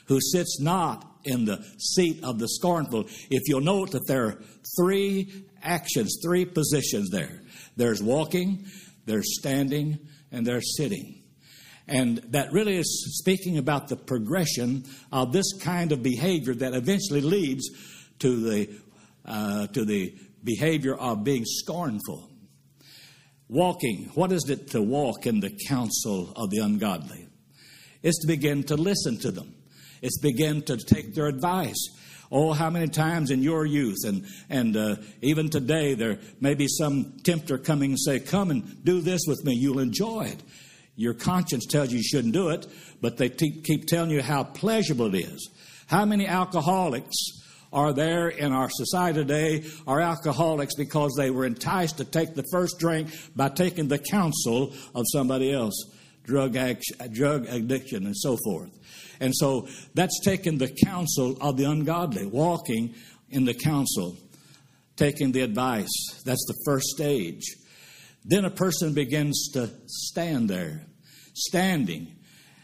who 0.07 0.19
sits 0.19 0.59
not 0.59 1.09
in 1.23 1.45
the 1.45 1.63
seat 1.77 2.23
of 2.23 2.39
the 2.39 2.47
scornful. 2.47 3.05
If 3.29 3.43
you'll 3.47 3.61
note 3.61 3.91
that 3.91 4.07
there 4.07 4.25
are 4.25 4.43
three 4.77 5.45
actions, 5.61 6.19
three 6.23 6.45
positions 6.45 7.09
there 7.09 7.41
there's 7.75 8.03
walking, 8.03 8.65
there's 9.05 9.39
standing, 9.39 9.99
and 10.31 10.45
there's 10.45 10.77
sitting. 10.77 11.23
And 11.87 12.17
that 12.29 12.51
really 12.53 12.77
is 12.77 13.17
speaking 13.19 13.57
about 13.57 13.87
the 13.87 13.95
progression 13.95 14.85
of 15.11 15.33
this 15.33 15.53
kind 15.59 15.91
of 15.91 16.01
behavior 16.01 16.53
that 16.55 16.73
eventually 16.73 17.21
leads 17.21 17.69
to 18.19 18.39
the, 18.39 18.69
uh, 19.25 19.67
to 19.67 19.83
the 19.83 20.15
behavior 20.43 20.95
of 20.95 21.23
being 21.23 21.43
scornful. 21.45 22.29
Walking, 23.49 24.09
what 24.15 24.31
is 24.31 24.49
it 24.49 24.71
to 24.71 24.81
walk 24.81 25.25
in 25.25 25.39
the 25.39 25.51
counsel 25.67 26.33
of 26.35 26.49
the 26.49 26.59
ungodly? 26.59 27.27
It's 28.01 28.19
to 28.19 28.27
begin 28.27 28.63
to 28.63 28.75
listen 28.75 29.17
to 29.19 29.31
them, 29.31 29.55
it's 30.01 30.19
begin 30.19 30.61
to 30.63 30.77
take 30.77 31.13
their 31.13 31.27
advice. 31.27 31.89
Oh, 32.31 32.51
how 32.51 32.71
many 32.71 32.87
times 32.87 33.29
in 33.29 33.43
your 33.43 33.63
youth 33.63 34.05
and, 34.05 34.25
and 34.49 34.75
uh, 34.75 34.95
even 35.21 35.49
today 35.51 35.93
there 35.93 36.17
may 36.41 36.55
be 36.55 36.67
some 36.67 37.17
tempter 37.23 37.59
coming 37.59 37.91
and 37.91 37.99
say, 37.99 38.19
Come 38.19 38.49
and 38.49 38.83
do 38.83 39.01
this 39.01 39.21
with 39.27 39.45
me, 39.45 39.53
you'll 39.53 39.77
enjoy 39.77 40.23
it. 40.23 40.41
Your 40.95 41.13
conscience 41.13 41.67
tells 41.67 41.91
you 41.91 41.97
you 41.97 42.03
shouldn't 42.03 42.33
do 42.33 42.49
it, 42.49 42.65
but 43.01 43.17
they 43.17 43.29
t- 43.29 43.61
keep 43.63 43.85
telling 43.85 44.09
you 44.09 44.23
how 44.23 44.43
pleasurable 44.43 45.13
it 45.13 45.19
is. 45.19 45.49
How 45.87 46.05
many 46.05 46.25
alcoholics 46.25 47.42
are 47.73 47.91
there 47.91 48.29
in 48.29 48.53
our 48.53 48.69
society 48.69 49.19
today 49.19 49.65
are 49.87 49.99
alcoholics 49.99 50.75
because 50.75 51.11
they 51.17 51.31
were 51.31 51.45
enticed 51.45 51.97
to 51.97 52.05
take 52.05 52.35
the 52.35 52.45
first 52.51 52.79
drink 52.79 53.09
by 53.35 53.49
taking 53.49 53.87
the 53.87 53.99
counsel 53.99 54.73
of 54.95 55.03
somebody 55.11 55.51
else, 55.51 55.75
drug, 56.23 56.55
action, 56.55 56.95
drug 57.11 57.47
addiction, 57.47 58.05
and 58.05 58.15
so 58.15 58.37
forth. 58.45 58.69
And 59.19 59.33
so 59.35 59.67
that's 59.93 60.19
taking 60.23 60.57
the 60.57 60.75
counsel 60.85 61.37
of 61.41 61.57
the 61.57 61.65
ungodly, 61.65 62.25
walking 62.25 62.93
in 63.29 63.45
the 63.45 63.53
counsel, 63.53 64.15
taking 64.95 65.31
the 65.31 65.41
advice. 65.41 66.21
That's 66.25 66.45
the 66.45 66.61
first 66.65 66.87
stage. 66.87 67.43
Then 68.25 68.45
a 68.45 68.49
person 68.49 68.93
begins 68.93 69.49
to 69.53 69.69
stand 69.87 70.49
there, 70.49 70.85
standing, 71.33 72.15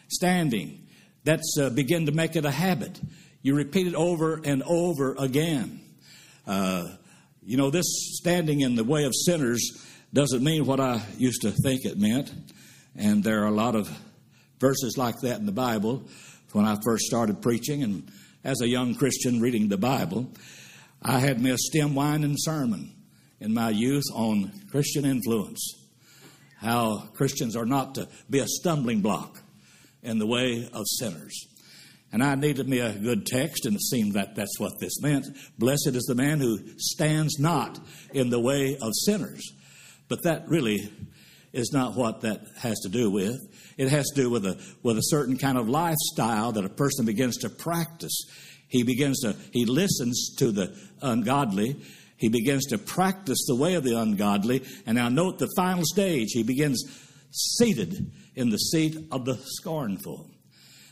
standing. 0.09 0.87
That's 1.23 1.57
uh, 1.59 1.69
begin 1.69 2.05
to 2.05 2.11
make 2.11 2.35
it 2.35 2.45
a 2.45 2.51
habit. 2.51 2.99
You 3.41 3.55
repeat 3.55 3.87
it 3.87 3.95
over 3.95 4.41
and 4.43 4.63
over 4.63 5.15
again. 5.17 5.81
Uh, 6.45 6.89
you 7.41 7.57
know, 7.57 7.69
this 7.69 7.85
standing 8.17 8.61
in 8.61 8.75
the 8.75 8.83
way 8.83 9.05
of 9.05 9.13
sinners 9.15 9.85
doesn't 10.13 10.43
mean 10.43 10.65
what 10.65 10.79
I 10.79 11.01
used 11.17 11.41
to 11.43 11.51
think 11.51 11.85
it 11.85 11.97
meant. 11.97 12.31
And 12.95 13.23
there 13.23 13.43
are 13.43 13.47
a 13.47 13.51
lot 13.51 13.75
of 13.75 13.89
verses 14.59 14.97
like 14.97 15.15
that 15.21 15.39
in 15.39 15.45
the 15.45 15.51
Bible 15.51 16.03
when 16.51 16.65
I 16.65 16.77
first 16.83 17.05
started 17.05 17.41
preaching 17.41 17.83
and 17.83 18.11
as 18.43 18.61
a 18.61 18.67
young 18.67 18.95
Christian 18.95 19.39
reading 19.39 19.69
the 19.69 19.77
Bible. 19.77 20.29
I 21.01 21.19
had 21.19 21.41
me 21.41 21.51
a 21.51 21.57
stem 21.57 21.95
winding 21.95 22.35
sermon 22.37 22.93
in 23.39 23.53
my 23.53 23.69
youth 23.69 24.05
on 24.13 24.51
Christian 24.69 25.05
influence. 25.05 25.75
How 26.57 27.09
Christians 27.13 27.55
are 27.55 27.65
not 27.65 27.95
to 27.95 28.09
be 28.29 28.39
a 28.39 28.47
stumbling 28.47 29.01
block 29.01 29.41
in 30.03 30.19
the 30.19 30.27
way 30.27 30.69
of 30.73 30.83
sinners. 30.87 31.47
And 32.11 32.23
I 32.23 32.35
needed 32.35 32.67
me 32.67 32.79
a 32.79 32.93
good 32.93 33.25
text, 33.25 33.65
and 33.65 33.75
it 33.75 33.81
seemed 33.81 34.13
that 34.13 34.35
that's 34.35 34.59
what 34.59 34.73
this 34.79 34.99
meant. 35.01 35.27
Blessed 35.59 35.93
is 35.93 36.05
the 36.05 36.15
man 36.15 36.39
who 36.39 36.59
stands 36.77 37.39
not 37.39 37.79
in 38.13 38.29
the 38.29 38.39
way 38.39 38.77
of 38.81 38.91
sinners. 39.05 39.53
But 40.07 40.23
that 40.23 40.47
really 40.47 40.91
is 41.53 41.71
not 41.71 41.95
what 41.95 42.21
that 42.21 42.41
has 42.57 42.79
to 42.79 42.89
do 42.89 43.11
with. 43.11 43.37
It 43.77 43.89
has 43.89 44.07
to 44.09 44.21
do 44.21 44.29
with 44.29 44.45
a, 44.45 44.59
with 44.81 44.97
a 44.97 45.03
certain 45.03 45.37
kind 45.37 45.57
of 45.57 45.69
lifestyle 45.69 46.51
that 46.53 46.65
a 46.65 46.69
person 46.69 47.05
begins 47.05 47.37
to 47.37 47.49
practice. 47.49 48.25
He 48.67 48.83
begins 48.83 49.19
to, 49.21 49.35
he 49.51 49.65
listens 49.65 50.35
to 50.37 50.51
the 50.51 50.75
ungodly. 51.01 51.79
He 52.17 52.29
begins 52.29 52.65
to 52.67 52.77
practice 52.77 53.45
the 53.47 53.55
way 53.55 53.75
of 53.75 53.83
the 53.83 53.99
ungodly. 53.99 54.63
And 54.85 54.97
now 54.97 55.09
note 55.09 55.39
the 55.39 55.49
final 55.55 55.83
stage. 55.85 56.29
He 56.31 56.43
begins 56.43 56.83
seated 57.31 58.11
in 58.35 58.49
the 58.49 58.57
seat 58.57 58.97
of 59.11 59.25
the 59.25 59.37
scornful. 59.43 60.29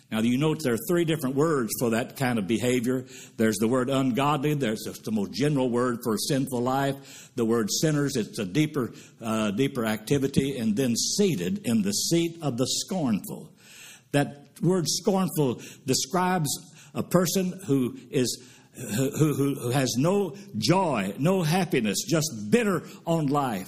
Now, 0.10 0.22
you 0.22 0.38
note 0.38 0.64
there 0.64 0.74
are 0.74 0.88
three 0.90 1.04
different 1.04 1.36
words 1.36 1.74
for 1.80 1.90
that 1.90 2.16
kind 2.16 2.40
of 2.40 2.48
behavior. 2.48 3.06
There's 3.36 3.58
the 3.58 3.68
word 3.68 3.90
ungodly, 3.90 4.54
there's 4.54 4.84
the 5.04 5.12
most 5.12 5.34
general 5.34 5.70
word 5.70 6.00
for 6.02 6.18
sinful 6.18 6.62
life. 6.62 6.96
The 7.36 7.44
word 7.44 7.70
sinners, 7.70 8.16
it's 8.16 8.40
a 8.40 8.46
deeper, 8.46 8.94
uh, 9.22 9.52
deeper 9.52 9.86
activity, 9.86 10.58
and 10.58 10.78
then 10.78 10.96
seated 10.96 11.62
in 11.66 11.82
the 11.82 11.92
seat 11.92 12.38
of 12.42 12.58
the 12.58 12.68
scornful. 12.68 13.52
That 14.14 14.48
word 14.62 14.86
scornful 14.88 15.62
describes 15.86 16.50
a 16.94 17.04
person 17.04 17.60
who 17.66 17.98
is 18.10 18.42
who, 18.96 19.10
who, 19.10 19.56
who 19.56 19.70
has 19.72 19.96
no 19.98 20.36
joy, 20.58 21.14
no 21.18 21.42
happiness, 21.42 21.98
just 22.08 22.30
bitter 22.52 22.84
on 23.06 23.26
life. 23.28 23.68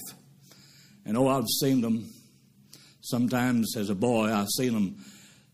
And 1.03 1.17
oh, 1.17 1.27
I've 1.27 1.47
seen 1.61 1.81
them 1.81 2.11
sometimes 3.01 3.75
as 3.75 3.89
a 3.89 3.95
boy, 3.95 4.31
I've 4.31 4.49
seen 4.55 4.73
them 4.73 5.03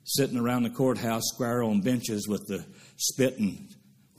sitting 0.06 0.38
around 0.38 0.64
the 0.64 0.70
courthouse 0.70 1.24
square 1.34 1.64
on 1.64 1.82
benches 1.82 2.28
with 2.28 2.46
the 2.48 2.64
spit 2.96 3.40
and 3.40 3.68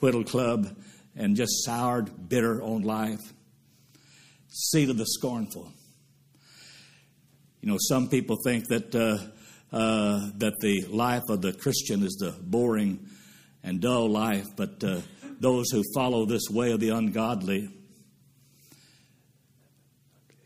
whittle 0.00 0.24
club 0.24 0.76
and 1.14 1.36
just 1.36 1.64
soured, 1.64 2.28
bitter 2.28 2.60
on 2.60 2.82
life. 2.82 3.32
Seat 4.48 4.90
of 4.90 4.98
the 4.98 5.06
scornful. 5.06 5.72
You 7.60 7.70
know, 7.70 7.78
some 7.78 8.08
people 8.08 8.36
think 8.44 8.66
that 8.68 8.94
uh, 8.94 9.18
uh, 9.74 10.30
that 10.38 10.54
the 10.60 10.86
life 10.88 11.24
of 11.28 11.42
the 11.42 11.52
Christian 11.52 12.02
is 12.02 12.14
the 12.14 12.34
boring 12.40 13.08
and 13.62 13.80
dull 13.80 14.08
life, 14.08 14.46
but 14.56 14.82
uh, 14.82 15.00
those 15.40 15.70
who 15.70 15.82
follow 15.94 16.24
this 16.24 16.48
way 16.50 16.72
of 16.72 16.80
the 16.80 16.90
ungodly 16.90 17.68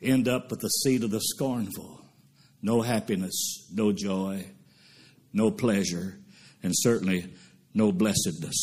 end 0.02 0.28
up 0.28 0.50
with 0.50 0.60
the 0.60 0.68
seat 0.68 1.02
of 1.02 1.10
the 1.10 1.20
scornful. 1.20 2.00
No 2.62 2.82
happiness, 2.82 3.68
no 3.72 3.92
joy 3.92 4.44
no 5.32 5.50
pleasure, 5.50 6.18
and 6.62 6.72
certainly 6.74 7.32
no 7.74 7.92
blessedness. 7.92 8.56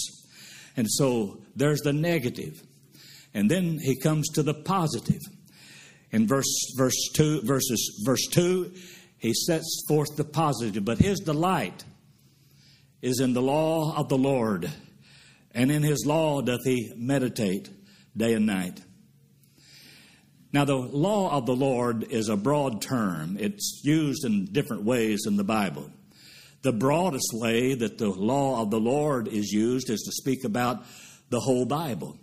And 0.76 0.88
so 0.90 1.42
there's 1.56 1.82
the 1.82 1.94
negative. 1.94 2.62
And 3.34 3.50
then 3.50 3.80
he 3.82 4.00
comes 4.00 4.30
to 4.30 4.44
the 4.44 4.54
positive. 4.54 5.22
In 6.12 6.28
verse 6.28 6.74
verse 6.78 7.10
2 7.14 7.42
verses 7.44 8.02
verse 8.06 8.26
2 8.32 8.74
he 9.18 9.34
sets 9.34 9.84
forth 9.88 10.16
the 10.16 10.24
positive, 10.24 10.86
but 10.86 11.00
his 11.00 11.20
delight 11.20 11.84
is 13.02 13.20
in 13.20 13.34
the 13.34 13.42
law 13.42 13.96
of 13.96 14.10
the 14.10 14.18
Lord, 14.18 14.72
and 15.52 15.72
in 15.72 15.84
his 15.84 16.06
law 16.06 16.42
doth 16.42 16.64
he 16.64 16.92
meditate 16.96 17.70
day 18.16 18.34
and 18.34 18.46
night. 18.46 18.82
Now, 20.54 20.66
the 20.66 20.76
law 20.76 21.32
of 21.32 21.46
the 21.46 21.56
Lord 21.56 22.06
is 22.10 22.30
a 22.30 22.38
broad 22.38 22.82
term. 22.82 23.38
It's 23.40 23.82
used 23.84 24.24
in 24.24 24.46
different 24.46 24.84
ways 24.84 25.26
in 25.28 25.36
the 25.36 25.44
Bible. 25.44 25.92
The 26.62 26.74
broadest 26.74 27.32
way 27.34 27.76
that 27.76 27.98
the 27.98 28.10
law 28.10 28.62
of 28.62 28.72
the 28.72 28.80
Lord 28.80 29.28
is 29.28 29.52
used 29.52 29.90
is 29.90 30.02
to 30.02 30.12
speak 30.12 30.44
about 30.44 30.84
the 31.30 31.40
whole 31.40 31.66
Bible. 31.66 32.18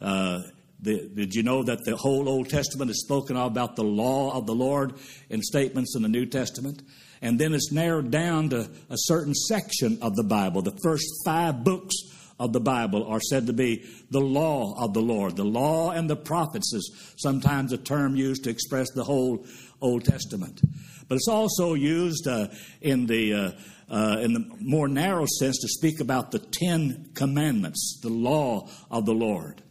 Uh, 0.00 0.40
the, 0.80 1.08
did 1.14 1.34
you 1.34 1.42
know 1.42 1.62
that 1.62 1.84
the 1.84 1.96
whole 1.96 2.28
Old 2.28 2.48
Testament 2.48 2.90
is 2.90 3.00
spoken 3.00 3.36
of 3.36 3.46
about 3.52 3.76
the 3.76 3.84
law 3.84 4.36
of 4.36 4.46
the 4.46 4.54
Lord 4.54 4.94
in 5.30 5.40
statements 5.40 5.94
in 5.96 6.02
the 6.02 6.08
New 6.08 6.26
Testament? 6.26 6.82
And 7.22 7.38
then 7.38 7.54
it's 7.54 7.70
narrowed 7.70 8.10
down 8.10 8.50
to 8.50 8.68
a 8.90 8.96
certain 8.96 9.32
section 9.32 9.98
of 10.02 10.16
the 10.16 10.24
Bible. 10.24 10.60
The 10.60 10.76
first 10.82 11.06
five 11.24 11.62
books 11.62 11.94
of 12.42 12.52
the 12.52 12.60
Bible 12.60 13.06
are 13.06 13.20
said 13.20 13.46
to 13.46 13.52
be 13.52 13.88
the 14.10 14.20
law 14.20 14.74
of 14.76 14.94
the 14.94 15.00
Lord. 15.00 15.36
The 15.36 15.44
law 15.44 15.92
and 15.92 16.10
the 16.10 16.16
prophets 16.16 16.72
is 16.74 17.14
sometimes 17.16 17.72
a 17.72 17.78
term 17.78 18.16
used 18.16 18.42
to 18.44 18.50
express 18.50 18.90
the 18.90 19.04
whole 19.04 19.46
Old 19.80 20.04
Testament. 20.04 20.60
But 21.08 21.14
it's 21.14 21.28
also 21.28 21.74
used 21.74 22.26
uh, 22.26 22.48
in, 22.80 23.06
the, 23.06 23.32
uh, 23.32 23.50
uh, 23.88 24.18
in 24.18 24.32
the 24.32 24.44
more 24.58 24.88
narrow 24.88 25.24
sense 25.38 25.56
to 25.60 25.68
speak 25.68 26.00
about 26.00 26.32
the 26.32 26.40
Ten 26.40 27.10
Commandments, 27.14 28.00
the 28.02 28.10
law 28.10 28.68
of 28.90 29.06
the 29.06 29.14
Lord. 29.14 29.62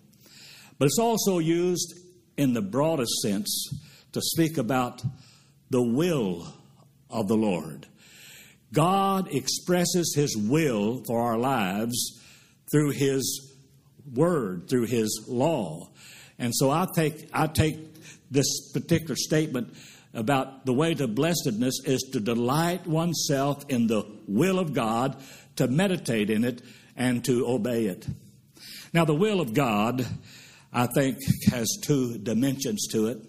But 0.80 0.86
it's 0.86 1.00
also 1.00 1.40
used 1.40 1.94
in 2.38 2.54
the 2.54 2.62
broadest 2.62 3.22
sense 3.22 3.70
to 4.14 4.22
speak 4.22 4.58
about 4.58 5.04
the 5.70 5.84
will 5.84 6.48
of 7.10 7.28
the 7.28 7.36
Lord. 7.36 7.88
God 8.72 9.28
expresses 9.30 10.14
His 10.16 10.38
will 10.38 11.04
for 11.04 11.22
our 11.22 11.38
lives 11.38 12.21
through 12.72 12.92
His 12.92 13.56
Word, 14.14 14.70
through 14.70 14.86
His 14.86 15.26
law. 15.28 15.90
And 16.40 16.54
so 16.56 16.72
I 16.72 16.88
take, 16.96 17.30
I 17.34 17.48
take 17.48 17.78
this 18.32 18.72
particular 18.72 19.16
statement 19.16 19.76
about 20.14 20.66
the 20.66 20.74
way 20.74 20.94
to 20.94 21.08
blessedness 21.08 21.82
is 21.86 22.02
to 22.14 22.20
delight 22.20 22.86
oneself 22.88 23.64
in 23.70 23.88
the 23.88 24.04
will 24.28 24.60
of 24.60 24.74
God, 24.74 25.22
to 25.58 25.68
meditate 25.68 26.30
in 26.30 26.44
it, 26.44 26.62
and 26.96 27.24
to 27.26 27.48
obey 27.48 27.86
it. 27.86 28.08
Now, 28.94 29.06
the 29.06 29.16
will 29.16 29.40
of 29.40 29.54
God, 29.54 30.06
I 30.74 30.88
think, 30.88 31.18
has 31.50 31.78
two 31.82 32.18
dimensions 32.18 32.88
to 32.92 33.08
it. 33.08 33.20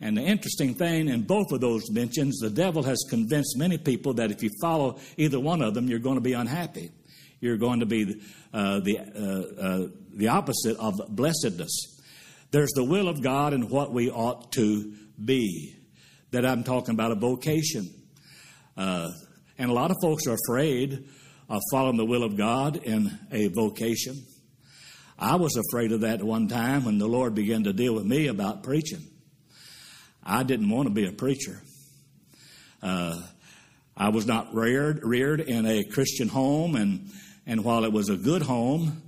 And 0.00 0.16
the 0.16 0.22
interesting 0.22 0.74
thing 0.74 1.08
in 1.08 1.22
both 1.22 1.50
of 1.50 1.60
those 1.60 1.84
dimensions, 1.86 2.38
the 2.38 2.50
devil 2.50 2.82
has 2.84 3.04
convinced 3.10 3.58
many 3.58 3.78
people 3.78 4.14
that 4.14 4.30
if 4.30 4.42
you 4.42 4.50
follow 4.62 4.98
either 5.16 5.40
one 5.40 5.60
of 5.60 5.74
them, 5.74 5.88
you're 5.88 5.98
going 5.98 6.14
to 6.14 6.22
be 6.22 6.34
unhappy. 6.34 6.92
You're 7.40 7.56
going 7.56 7.80
to 7.80 7.86
be 7.86 8.20
uh, 8.52 8.80
the, 8.80 8.98
uh, 8.98 9.62
uh, 9.62 9.88
the 10.14 10.28
opposite 10.28 10.76
of 10.78 10.94
blessedness. 11.08 12.00
There's 12.50 12.72
the 12.74 12.84
will 12.84 13.08
of 13.08 13.22
God 13.22 13.52
and 13.52 13.70
what 13.70 13.92
we 13.92 14.10
ought 14.10 14.52
to 14.52 14.92
be. 15.22 15.74
That 16.30 16.44
I'm 16.44 16.62
talking 16.62 16.94
about 16.94 17.12
a 17.12 17.14
vocation. 17.14 17.88
Uh, 18.76 19.08
and 19.56 19.70
a 19.70 19.72
lot 19.72 19.90
of 19.90 19.96
folks 20.02 20.26
are 20.26 20.36
afraid 20.46 21.08
of 21.48 21.60
following 21.70 21.96
the 21.96 22.04
will 22.04 22.22
of 22.22 22.36
God 22.36 22.76
in 22.76 23.18
a 23.32 23.48
vocation. 23.48 24.22
I 25.18 25.36
was 25.36 25.56
afraid 25.56 25.92
of 25.92 26.02
that 26.02 26.22
one 26.22 26.48
time 26.48 26.84
when 26.84 26.98
the 26.98 27.08
Lord 27.08 27.34
began 27.34 27.64
to 27.64 27.72
deal 27.72 27.94
with 27.94 28.04
me 28.04 28.28
about 28.28 28.62
preaching. 28.62 29.04
I 30.22 30.42
didn't 30.42 30.68
want 30.68 30.86
to 30.86 30.94
be 30.94 31.06
a 31.06 31.12
preacher. 31.12 31.60
Uh, 32.82 33.20
I 33.96 34.10
was 34.10 34.26
not 34.26 34.54
reared 34.54 35.00
reared 35.02 35.40
in 35.40 35.66
a 35.66 35.82
Christian 35.82 36.28
home, 36.28 36.76
and 36.76 37.10
and 37.48 37.64
while 37.64 37.84
it 37.84 37.92
was 37.92 38.10
a 38.10 38.16
good 38.16 38.42
home, 38.42 39.02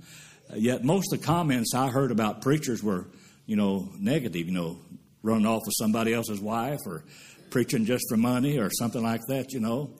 yet 0.55 0.83
most 0.83 1.13
of 1.13 1.21
the 1.21 1.25
comments 1.25 1.73
I 1.75 1.89
heard 1.89 2.11
about 2.11 2.41
preachers 2.41 2.83
were, 2.83 3.05
you 3.45 3.55
know, 3.55 3.89
negative. 3.99 4.47
You 4.47 4.51
know, 4.51 4.79
running 5.21 5.45
off 5.45 5.61
with 5.63 5.75
somebody 5.77 6.11
else's 6.11 6.41
wife, 6.41 6.79
or 6.87 7.05
preaching 7.51 7.85
just 7.85 8.03
for 8.09 8.17
money, 8.17 8.57
or 8.57 8.71
something 8.71 9.03
like 9.03 9.21
that. 9.27 9.53
You 9.53 9.59
know, 9.59 9.91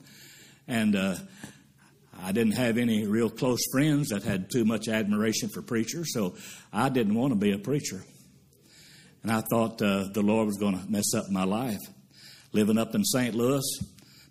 and 0.67 0.95
uh, 0.95 1.15
I 2.19 2.31
didn't 2.31 2.53
have 2.53 2.79
any 2.79 3.05
real 3.05 3.29
close 3.29 3.61
friends 3.71 4.09
that 4.09 4.23
had 4.23 4.49
too 4.51 4.65
much 4.65 4.87
admiration 4.87 5.49
for 5.49 5.61
preachers, 5.61 6.11
so 6.11 6.35
I 6.73 6.89
didn't 6.89 7.13
want 7.13 7.33
to 7.33 7.39
be 7.39 7.51
a 7.51 7.59
preacher. 7.59 8.03
And 9.21 9.31
I 9.31 9.43
thought 9.51 9.79
uh, 9.83 10.05
the 10.11 10.23
Lord 10.23 10.47
was 10.47 10.57
going 10.57 10.79
to 10.79 10.91
mess 10.91 11.13
up 11.15 11.29
my 11.29 11.43
life. 11.43 11.79
Living 12.53 12.79
up 12.79 12.95
in 12.95 13.03
St. 13.05 13.35
Louis, 13.35 13.63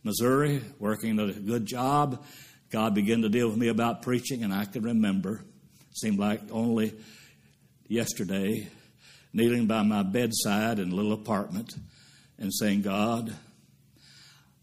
Missouri, 0.02 0.62
working 0.80 1.18
a 1.20 1.32
good 1.32 1.64
job, 1.64 2.24
God 2.70 2.94
began 2.94 3.22
to 3.22 3.28
deal 3.28 3.48
with 3.48 3.56
me 3.56 3.66
about 3.66 4.02
preaching, 4.02 4.44
and 4.44 4.54
I 4.54 4.64
can 4.64 4.82
remember, 4.82 5.42
seemed 5.92 6.20
like 6.20 6.40
only 6.52 6.94
yesterday, 7.88 8.68
kneeling 9.32 9.66
by 9.66 9.82
my 9.82 10.04
bedside 10.04 10.78
in 10.78 10.92
a 10.92 10.94
little 10.94 11.12
apartment 11.12 11.74
and 12.38 12.54
saying, 12.54 12.82
God, 12.82 13.34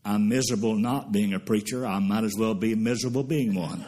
I'm 0.06 0.30
miserable 0.30 0.76
not 0.76 1.12
being 1.12 1.34
a 1.34 1.40
preacher. 1.40 1.86
I 1.86 2.00
might 2.00 2.24
as 2.24 2.36
well 2.38 2.54
be 2.54 2.76
miserable 2.76 3.24
being 3.24 3.54
one. 3.54 3.84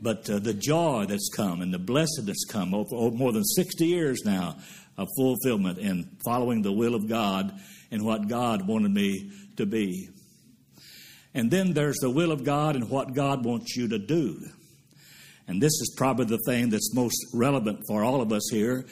but 0.00 0.30
uh, 0.30 0.38
the 0.38 0.54
joy 0.54 1.04
that's 1.06 1.28
come 1.28 1.60
and 1.60 1.74
the 1.74 1.78
blessedness 1.78 2.46
come 2.50 2.72
over, 2.72 2.96
over 2.96 3.14
more 3.14 3.32
than 3.32 3.44
60 3.44 3.84
years 3.84 4.22
now 4.24 4.56
of 4.96 5.08
fulfillment 5.14 5.76
in 5.76 6.08
following 6.24 6.62
the 6.62 6.72
will 6.72 6.94
of 6.94 7.06
God 7.06 7.52
and 7.90 8.04
what 8.04 8.28
God 8.28 8.66
wanted 8.66 8.92
me 8.92 9.30
to 9.56 9.66
be. 9.66 10.08
And 11.34 11.50
then 11.50 11.74
there's 11.74 11.98
the 11.98 12.10
will 12.10 12.32
of 12.32 12.44
God 12.44 12.76
and 12.76 12.88
what 12.88 13.14
God 13.14 13.44
wants 13.44 13.76
you 13.76 13.88
to 13.88 13.98
do. 13.98 14.40
And 15.46 15.62
this 15.62 15.72
is 15.72 15.94
probably 15.96 16.24
the 16.24 16.42
thing 16.46 16.70
that's 16.70 16.94
most 16.94 17.16
relevant 17.34 17.80
for 17.86 18.02
all 18.02 18.20
of 18.20 18.32
us 18.32 18.48
here. 18.50 18.86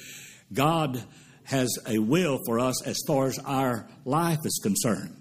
God 0.53 1.03
has 1.45 1.77
a 1.87 1.99
will 1.99 2.39
for 2.47 2.59
us 2.59 2.87
as 2.87 2.99
far 3.07 3.27
as 3.27 3.39
our 3.41 3.89
life 4.05 4.41
is 4.45 4.61
concerned. 4.63 5.17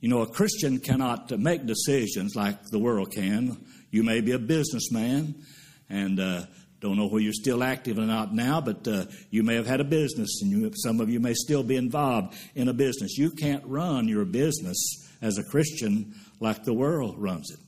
You 0.00 0.10
know, 0.10 0.20
a 0.20 0.26
Christian 0.26 0.80
cannot 0.80 1.30
make 1.38 1.66
decisions 1.66 2.34
like 2.36 2.62
the 2.70 2.78
world 2.78 3.12
can. 3.12 3.64
You 3.90 4.02
may 4.02 4.20
be 4.20 4.32
a 4.32 4.38
businessman 4.38 5.34
and 5.88 6.20
uh, 6.20 6.42
don't 6.84 6.98
know 6.98 7.06
where 7.06 7.22
you're 7.22 7.32
still 7.32 7.64
active 7.64 7.98
or 7.98 8.02
not 8.02 8.34
now, 8.34 8.60
but 8.60 8.86
uh, 8.86 9.06
you 9.30 9.42
may 9.42 9.54
have 9.54 9.66
had 9.66 9.80
a 9.80 9.84
business, 9.84 10.42
and 10.42 10.50
you, 10.50 10.70
some 10.76 11.00
of 11.00 11.08
you 11.08 11.18
may 11.18 11.32
still 11.32 11.62
be 11.62 11.76
involved 11.76 12.36
in 12.54 12.68
a 12.68 12.74
business. 12.74 13.16
You 13.16 13.30
can't 13.30 13.64
run 13.64 14.06
your 14.06 14.26
business 14.26 14.76
as 15.22 15.38
a 15.38 15.44
Christian 15.44 16.14
like 16.40 16.62
the 16.64 16.74
world 16.74 17.14
runs 17.18 17.50
it. 17.50 17.58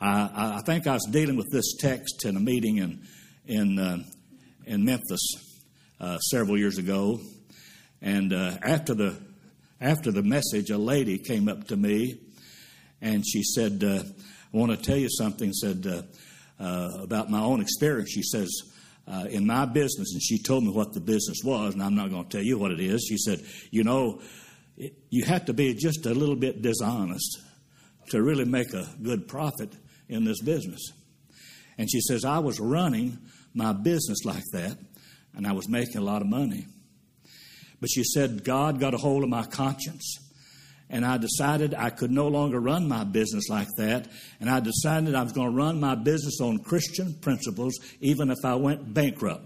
I, 0.00 0.58
I 0.58 0.62
think 0.66 0.88
I 0.88 0.94
was 0.94 1.06
dealing 1.08 1.36
with 1.36 1.50
this 1.52 1.76
text 1.78 2.24
in 2.24 2.36
a 2.36 2.40
meeting 2.40 2.78
in 2.78 3.06
in 3.46 3.78
uh, 3.78 3.98
in 4.66 4.84
Memphis, 4.84 5.56
uh, 6.00 6.18
several 6.18 6.58
years 6.58 6.78
ago, 6.78 7.20
and 8.02 8.32
uh, 8.32 8.56
after 8.60 8.92
the 8.92 9.16
after 9.80 10.10
the 10.10 10.24
message, 10.24 10.70
a 10.70 10.78
lady 10.78 11.16
came 11.16 11.48
up 11.48 11.68
to 11.68 11.76
me, 11.76 12.18
and 13.00 13.24
she 13.24 13.44
said, 13.44 13.84
uh, 13.84 14.02
"I 14.02 14.56
want 14.56 14.72
to 14.72 14.76
tell 14.76 14.98
you 14.98 15.08
something." 15.08 15.52
Said 15.52 15.86
uh, 16.60 16.62
uh, 16.62 17.02
about 17.02 17.30
my 17.30 17.40
own 17.40 17.60
experience. 17.60 18.10
She 18.10 18.22
says. 18.22 18.48
in 19.30 19.46
my 19.46 19.64
business, 19.64 20.12
and 20.12 20.22
she 20.22 20.38
told 20.38 20.64
me 20.64 20.70
what 20.70 20.92
the 20.92 21.00
business 21.00 21.38
was, 21.42 21.72
and 21.72 21.82
I'm 21.82 21.94
not 21.94 22.10
going 22.10 22.24
to 22.24 22.30
tell 22.30 22.44
you 22.44 22.58
what 22.58 22.72
it 22.72 22.80
is. 22.80 23.06
She 23.08 23.16
said, 23.16 23.42
You 23.70 23.82
know, 23.84 24.20
it, 24.76 24.92
you 25.08 25.24
have 25.24 25.46
to 25.46 25.54
be 25.54 25.74
just 25.74 26.04
a 26.06 26.12
little 26.12 26.36
bit 26.36 26.60
dishonest 26.60 27.40
to 28.10 28.22
really 28.22 28.44
make 28.44 28.74
a 28.74 28.86
good 29.02 29.26
profit 29.26 29.72
in 30.08 30.24
this 30.24 30.42
business. 30.42 30.92
And 31.78 31.90
she 31.90 32.00
says, 32.00 32.24
I 32.24 32.40
was 32.40 32.60
running 32.60 33.18
my 33.54 33.72
business 33.72 34.24
like 34.24 34.44
that, 34.52 34.76
and 35.34 35.46
I 35.46 35.52
was 35.52 35.68
making 35.68 35.96
a 35.96 36.04
lot 36.04 36.22
of 36.22 36.28
money. 36.28 36.66
But 37.80 37.90
she 37.90 38.04
said, 38.04 38.44
God 38.44 38.80
got 38.80 38.94
a 38.94 38.98
hold 38.98 39.22
of 39.22 39.28
my 39.28 39.44
conscience. 39.44 40.18
And 40.90 41.04
I 41.04 41.18
decided 41.18 41.74
I 41.74 41.90
could 41.90 42.10
no 42.10 42.28
longer 42.28 42.60
run 42.60 42.88
my 42.88 43.04
business 43.04 43.48
like 43.48 43.68
that. 43.76 44.08
And 44.40 44.48
I 44.48 44.60
decided 44.60 45.14
I 45.14 45.22
was 45.22 45.32
going 45.32 45.50
to 45.50 45.56
run 45.56 45.80
my 45.80 45.94
business 45.94 46.40
on 46.40 46.58
Christian 46.58 47.14
principles, 47.20 47.74
even 48.00 48.30
if 48.30 48.38
I 48.44 48.54
went 48.54 48.94
bankrupt. 48.94 49.44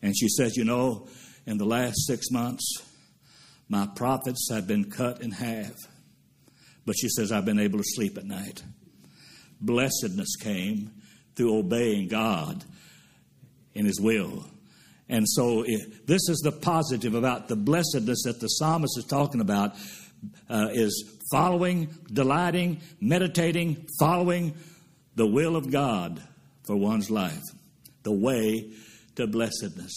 And 0.00 0.16
she 0.16 0.28
says, 0.28 0.56
You 0.56 0.64
know, 0.64 1.08
in 1.46 1.58
the 1.58 1.64
last 1.64 2.06
six 2.06 2.30
months, 2.30 2.84
my 3.68 3.86
profits 3.86 4.48
have 4.52 4.66
been 4.66 4.90
cut 4.90 5.22
in 5.22 5.32
half. 5.32 5.74
But 6.86 6.96
she 6.98 7.08
says, 7.08 7.32
I've 7.32 7.44
been 7.44 7.58
able 7.58 7.78
to 7.78 7.84
sleep 7.84 8.16
at 8.16 8.24
night. 8.24 8.62
Blessedness 9.60 10.36
came 10.36 10.92
through 11.34 11.58
obeying 11.58 12.08
God 12.08 12.64
in 13.74 13.86
His 13.86 14.00
will. 14.00 14.44
And 15.08 15.26
so, 15.28 15.64
this 16.06 16.28
is 16.28 16.40
the 16.44 16.52
positive 16.52 17.14
about 17.14 17.48
the 17.48 17.56
blessedness 17.56 18.22
that 18.24 18.40
the 18.40 18.46
psalmist 18.46 18.98
is 18.98 19.04
talking 19.04 19.40
about 19.40 19.74
uh, 20.48 20.68
is 20.72 21.18
following, 21.30 21.94
delighting, 22.12 22.80
meditating, 23.00 23.86
following 23.98 24.54
the 25.14 25.26
will 25.26 25.56
of 25.56 25.70
God 25.70 26.22
for 26.66 26.76
one's 26.76 27.10
life, 27.10 27.42
the 28.02 28.12
way 28.12 28.72
to 29.16 29.26
blessedness. 29.26 29.92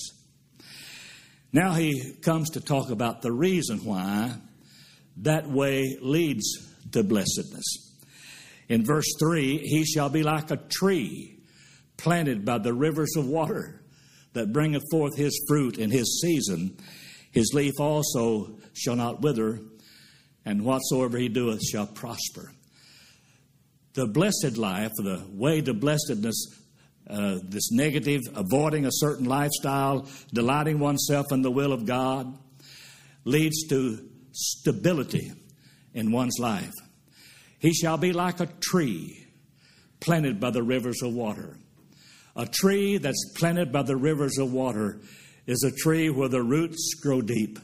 Now 1.54 1.74
he 1.74 2.14
comes 2.22 2.52
to 2.52 2.62
talk 2.62 2.90
about 2.90 3.22
the 3.22 3.32
reason 3.32 3.84
why 3.84 4.34
that 5.18 5.50
way 5.50 5.98
leads 6.02 6.46
to 6.92 7.04
blessedness. 7.04 7.92
In 8.70 8.86
verse 8.86 9.14
3, 9.20 9.58
he 9.58 9.84
shall 9.84 10.10
be 10.10 10.24
like 10.24 10.50
a 10.50 10.58
tree 10.58 11.40
planted 11.98 12.46
by 12.46 12.58
the 12.58 12.74
rivers 12.74 13.16
of 13.18 13.28
water 13.28 13.82
that 14.34 14.54
bringeth 14.54 14.84
forth 14.90 15.18
his 15.18 15.44
fruit 15.48 15.78
in 15.78 15.92
his 15.92 16.22
season. 16.22 16.78
His 17.32 17.52
leaf 17.54 17.74
also 17.80 18.58
shall 18.74 18.96
not 18.96 19.22
wither, 19.22 19.60
and 20.46 20.64
whatsoever 20.64 21.18
he 21.18 21.30
doeth 21.30 21.62
shall 21.64 21.88
prosper. 21.88 22.52
The 23.94 24.08
blessed 24.08 24.58
life, 24.58 24.92
the 24.98 25.26
way 25.32 25.62
to 25.62 25.74
blessedness, 25.74 26.46
uh, 27.10 27.40
this 27.44 27.72
negative, 27.72 28.22
avoiding 28.36 28.86
a 28.86 28.92
certain 28.92 29.26
lifestyle, 29.26 30.08
delighting 30.34 30.80
oneself 30.80 31.26
in 31.32 31.42
the 31.42 31.52
will 31.52 31.74
of 31.74 31.86
God, 31.86 32.38
leads 33.26 33.68
to 33.68 34.00
stability 34.32 35.32
in 35.94 36.12
one's 36.12 36.40
life. 36.40 36.74
He 37.60 37.74
shall 37.74 37.98
be 37.98 38.14
like 38.14 38.40
a 38.40 38.48
tree 38.60 39.28
planted 40.00 40.40
by 40.40 40.52
the 40.52 40.64
rivers 40.64 41.02
of 41.04 41.14
water. 41.14 41.58
A 42.36 42.46
tree 42.46 42.98
that's 42.98 43.34
planted 43.36 43.72
by 43.72 43.84
the 43.84 43.98
rivers 43.98 44.38
of 44.38 44.52
water 44.54 45.00
is 45.46 45.64
a 45.64 45.76
tree 45.84 46.10
where 46.10 46.30
the 46.30 46.42
roots 46.42 46.94
grow 46.96 47.22
deep 47.22 47.60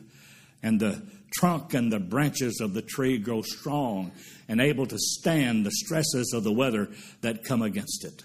and 0.61 0.79
the 0.79 1.01
trunk 1.31 1.73
and 1.73 1.91
the 1.91 1.99
branches 1.99 2.59
of 2.61 2.73
the 2.73 2.81
tree 2.81 3.17
grow 3.17 3.41
strong 3.41 4.11
and 4.47 4.61
able 4.61 4.85
to 4.85 4.97
stand 4.97 5.65
the 5.65 5.71
stresses 5.71 6.33
of 6.33 6.43
the 6.43 6.51
weather 6.51 6.89
that 7.21 7.43
come 7.43 7.61
against 7.61 8.05
it. 8.05 8.23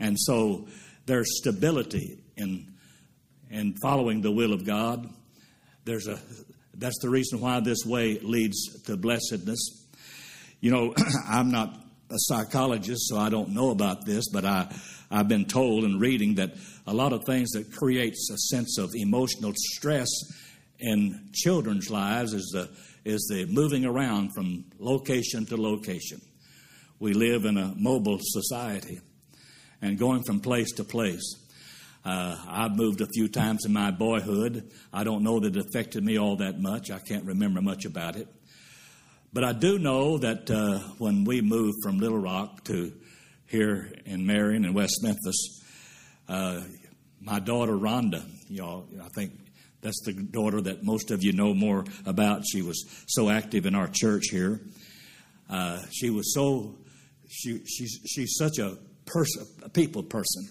And 0.00 0.16
so 0.18 0.68
there's 1.06 1.38
stability 1.38 2.18
in, 2.36 2.72
in 3.50 3.74
following 3.82 4.22
the 4.22 4.30
will 4.30 4.52
of 4.52 4.64
God. 4.64 5.08
There's 5.84 6.06
a, 6.06 6.18
that's 6.74 6.98
the 7.00 7.08
reason 7.08 7.40
why 7.40 7.60
this 7.60 7.84
way 7.84 8.18
leads 8.20 8.82
to 8.84 8.96
blessedness. 8.96 9.86
You 10.60 10.70
know, 10.70 10.94
I'm 11.28 11.50
not 11.50 11.74
a 12.10 12.16
psychologist, 12.16 13.08
so 13.08 13.18
I 13.18 13.28
don't 13.28 13.50
know 13.50 13.70
about 13.70 14.06
this, 14.06 14.28
but 14.28 14.44
I, 14.44 14.72
I've 15.10 15.28
been 15.28 15.44
told 15.44 15.84
in 15.84 15.98
reading 15.98 16.36
that 16.36 16.54
a 16.86 16.94
lot 16.94 17.12
of 17.12 17.24
things 17.24 17.50
that 17.50 17.72
creates 17.72 18.30
a 18.30 18.38
sense 18.54 18.78
of 18.78 18.90
emotional 18.94 19.52
stress 19.54 20.08
in 20.78 21.30
children's 21.32 21.90
lives 21.90 22.32
is 22.32 22.50
the, 22.52 22.68
is 23.04 23.26
the 23.30 23.46
moving 23.46 23.84
around 23.84 24.34
from 24.34 24.64
location 24.78 25.46
to 25.46 25.56
location. 25.56 26.20
We 27.00 27.14
live 27.14 27.44
in 27.44 27.56
a 27.56 27.74
mobile 27.76 28.18
society 28.20 29.00
and 29.80 29.98
going 29.98 30.22
from 30.24 30.40
place 30.40 30.72
to 30.72 30.84
place. 30.84 31.36
Uh, 32.04 32.36
I've 32.48 32.76
moved 32.76 33.00
a 33.00 33.06
few 33.06 33.28
times 33.28 33.64
in 33.64 33.72
my 33.72 33.90
boyhood. 33.90 34.70
I 34.92 35.04
don't 35.04 35.22
know 35.22 35.40
that 35.40 35.56
it 35.56 35.66
affected 35.68 36.04
me 36.04 36.18
all 36.18 36.36
that 36.36 36.60
much. 36.60 36.90
I 36.90 36.98
can't 36.98 37.24
remember 37.24 37.60
much 37.60 37.84
about 37.84 38.16
it. 38.16 38.28
But 39.32 39.44
I 39.44 39.52
do 39.52 39.78
know 39.78 40.18
that 40.18 40.50
uh, 40.50 40.78
when 40.98 41.24
we 41.24 41.42
moved 41.42 41.78
from 41.82 41.98
Little 41.98 42.18
Rock 42.18 42.64
to 42.64 42.92
here 43.46 43.92
in 44.06 44.26
Marion 44.26 44.64
and 44.64 44.74
West 44.74 45.00
Memphis, 45.02 45.62
uh, 46.28 46.62
my 47.20 47.38
daughter 47.40 47.72
Rhonda, 47.72 48.24
y'all, 48.48 48.86
I 49.04 49.08
think 49.08 49.32
that's 49.80 50.00
the 50.04 50.12
daughter 50.12 50.60
that 50.60 50.82
most 50.82 51.10
of 51.10 51.22
you 51.22 51.32
know 51.32 51.54
more 51.54 51.84
about. 52.04 52.42
She 52.50 52.62
was 52.62 52.84
so 53.06 53.30
active 53.30 53.66
in 53.66 53.74
our 53.74 53.88
church 53.92 54.24
here. 54.30 54.60
Uh, 55.48 55.80
she 55.90 56.10
was 56.10 56.34
so 56.34 56.74
she 57.28 57.64
she's 57.64 58.00
she's 58.06 58.36
such 58.36 58.58
a 58.58 58.76
person, 59.06 59.46
a 59.62 59.68
people 59.68 60.02
person, 60.02 60.48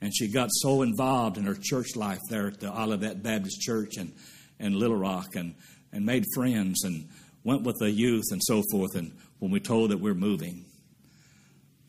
and 0.00 0.14
she 0.14 0.32
got 0.32 0.48
so 0.50 0.82
involved 0.82 1.36
in 1.36 1.44
her 1.44 1.56
church 1.60 1.94
life 1.94 2.20
there 2.30 2.48
at 2.48 2.60
the 2.60 2.72
Olivet 2.72 3.22
Baptist 3.22 3.60
Church 3.60 3.96
and 3.96 4.12
and 4.58 4.74
Little 4.74 4.96
Rock, 4.96 5.36
and 5.36 5.54
and 5.92 6.04
made 6.04 6.24
friends 6.34 6.84
and 6.84 7.08
went 7.44 7.62
with 7.62 7.76
the 7.78 7.90
youth 7.90 8.26
and 8.30 8.42
so 8.42 8.62
forth. 8.70 8.94
And 8.96 9.16
when 9.38 9.50
we 9.50 9.60
told 9.60 9.90
that 9.90 10.00
we're 10.00 10.14
moving, 10.14 10.64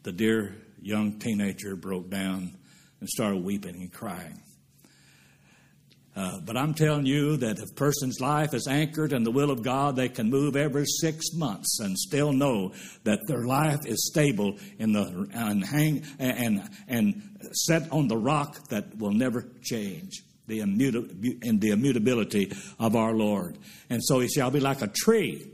the 0.04 0.12
dear 0.12 0.56
young 0.82 1.19
teenager 1.19 1.76
broke 1.76 2.10
down 2.10 2.58
and 3.00 3.10
started 3.10 3.43
weeping 3.43 3.76
and 3.76 3.91
crying. 3.91 4.41
Uh, 6.15 6.39
but 6.41 6.58
I'm 6.58 6.74
telling 6.74 7.06
you 7.06 7.38
that 7.38 7.60
if 7.60 7.72
a 7.72 7.74
person's 7.76 8.19
life 8.19 8.54
is 8.54 8.67
anchored 8.67 9.13
in 9.13 9.24
the 9.24 9.32
will 9.32 9.52
of 9.52 9.63
God, 9.63 9.95
they 9.95 10.10
can 10.10 10.30
move 10.30 10.56
every 10.56 10.86
six 10.86 11.34
months 11.34 11.80
and 11.80 11.98
still 11.98 12.34
know 12.34 12.74
that 13.04 13.19
their 13.28 13.45
life 13.45 13.86
is 13.86 14.08
stable 14.08 14.58
in 14.80 14.91
the 14.91 15.28
and 15.34 15.63
hang 15.63 16.04
and 16.17 16.67
and 16.88 17.39
set 17.54 17.91
on 17.91 18.08
the 18.08 18.17
rock 18.17 18.67
that 18.69 18.98
will 18.98 19.13
never 19.13 19.48
change. 19.62 20.24
The 20.48 20.62
immuta, 20.62 21.43
in 21.43 21.60
the 21.60 21.69
immutability 21.69 22.52
of 22.80 22.95
our 22.95 23.13
Lord, 23.13 23.60
and 23.91 24.04
so 24.04 24.19
he 24.19 24.28
shall 24.28 24.50
be 24.50 24.60
like 24.60 24.82
a 24.82 24.88
tree 24.88 25.45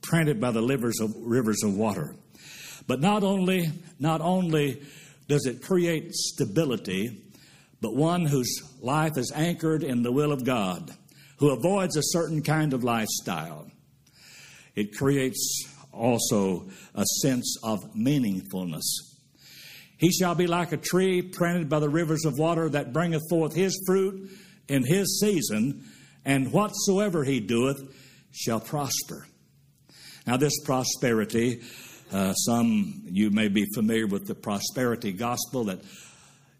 planted 0.00 0.40
by 0.40 0.50
the 0.50 0.62
of 0.62 1.14
rivers 1.16 1.62
of 1.62 1.76
water. 1.76 2.16
But 2.86 3.00
not 3.00 3.22
only 3.22 3.70
not 3.98 4.22
only 4.22 4.82
does 5.28 5.46
it 5.46 5.62
create 5.62 6.14
stability, 6.14 7.22
but 7.80 7.94
one 7.94 8.24
whose 8.24 8.62
life 8.84 9.16
is 9.16 9.32
anchored 9.34 9.82
in 9.82 10.02
the 10.02 10.12
will 10.12 10.30
of 10.30 10.44
God, 10.44 10.90
who 11.38 11.50
avoids 11.50 11.96
a 11.96 12.02
certain 12.02 12.42
kind 12.42 12.74
of 12.74 12.84
lifestyle. 12.84 13.70
It 14.74 14.94
creates 14.94 15.66
also 15.90 16.68
a 16.94 17.04
sense 17.22 17.56
of 17.62 17.80
meaningfulness. 17.94 18.82
He 19.96 20.10
shall 20.12 20.34
be 20.34 20.46
like 20.46 20.72
a 20.72 20.76
tree 20.76 21.22
planted 21.22 21.68
by 21.68 21.78
the 21.78 21.88
rivers 21.88 22.24
of 22.24 22.38
water 22.38 22.68
that 22.68 22.92
bringeth 22.92 23.22
forth 23.30 23.54
his 23.54 23.82
fruit 23.86 24.30
in 24.68 24.84
his 24.84 25.18
season, 25.20 25.84
and 26.24 26.52
whatsoever 26.52 27.24
he 27.24 27.40
doeth 27.40 27.80
shall 28.32 28.60
prosper. 28.60 29.26
Now, 30.26 30.36
this 30.36 30.60
prosperity, 30.64 31.62
uh, 32.12 32.34
some 32.34 33.02
you 33.06 33.30
may 33.30 33.48
be 33.48 33.64
familiar 33.74 34.06
with 34.06 34.26
the 34.26 34.34
prosperity 34.34 35.12
gospel 35.12 35.64
that 35.64 35.80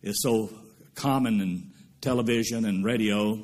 is 0.03 0.23
so 0.23 0.51
common 0.95 1.41
in 1.41 1.74
television 2.05 2.67
and 2.67 2.85
radio 2.85 3.43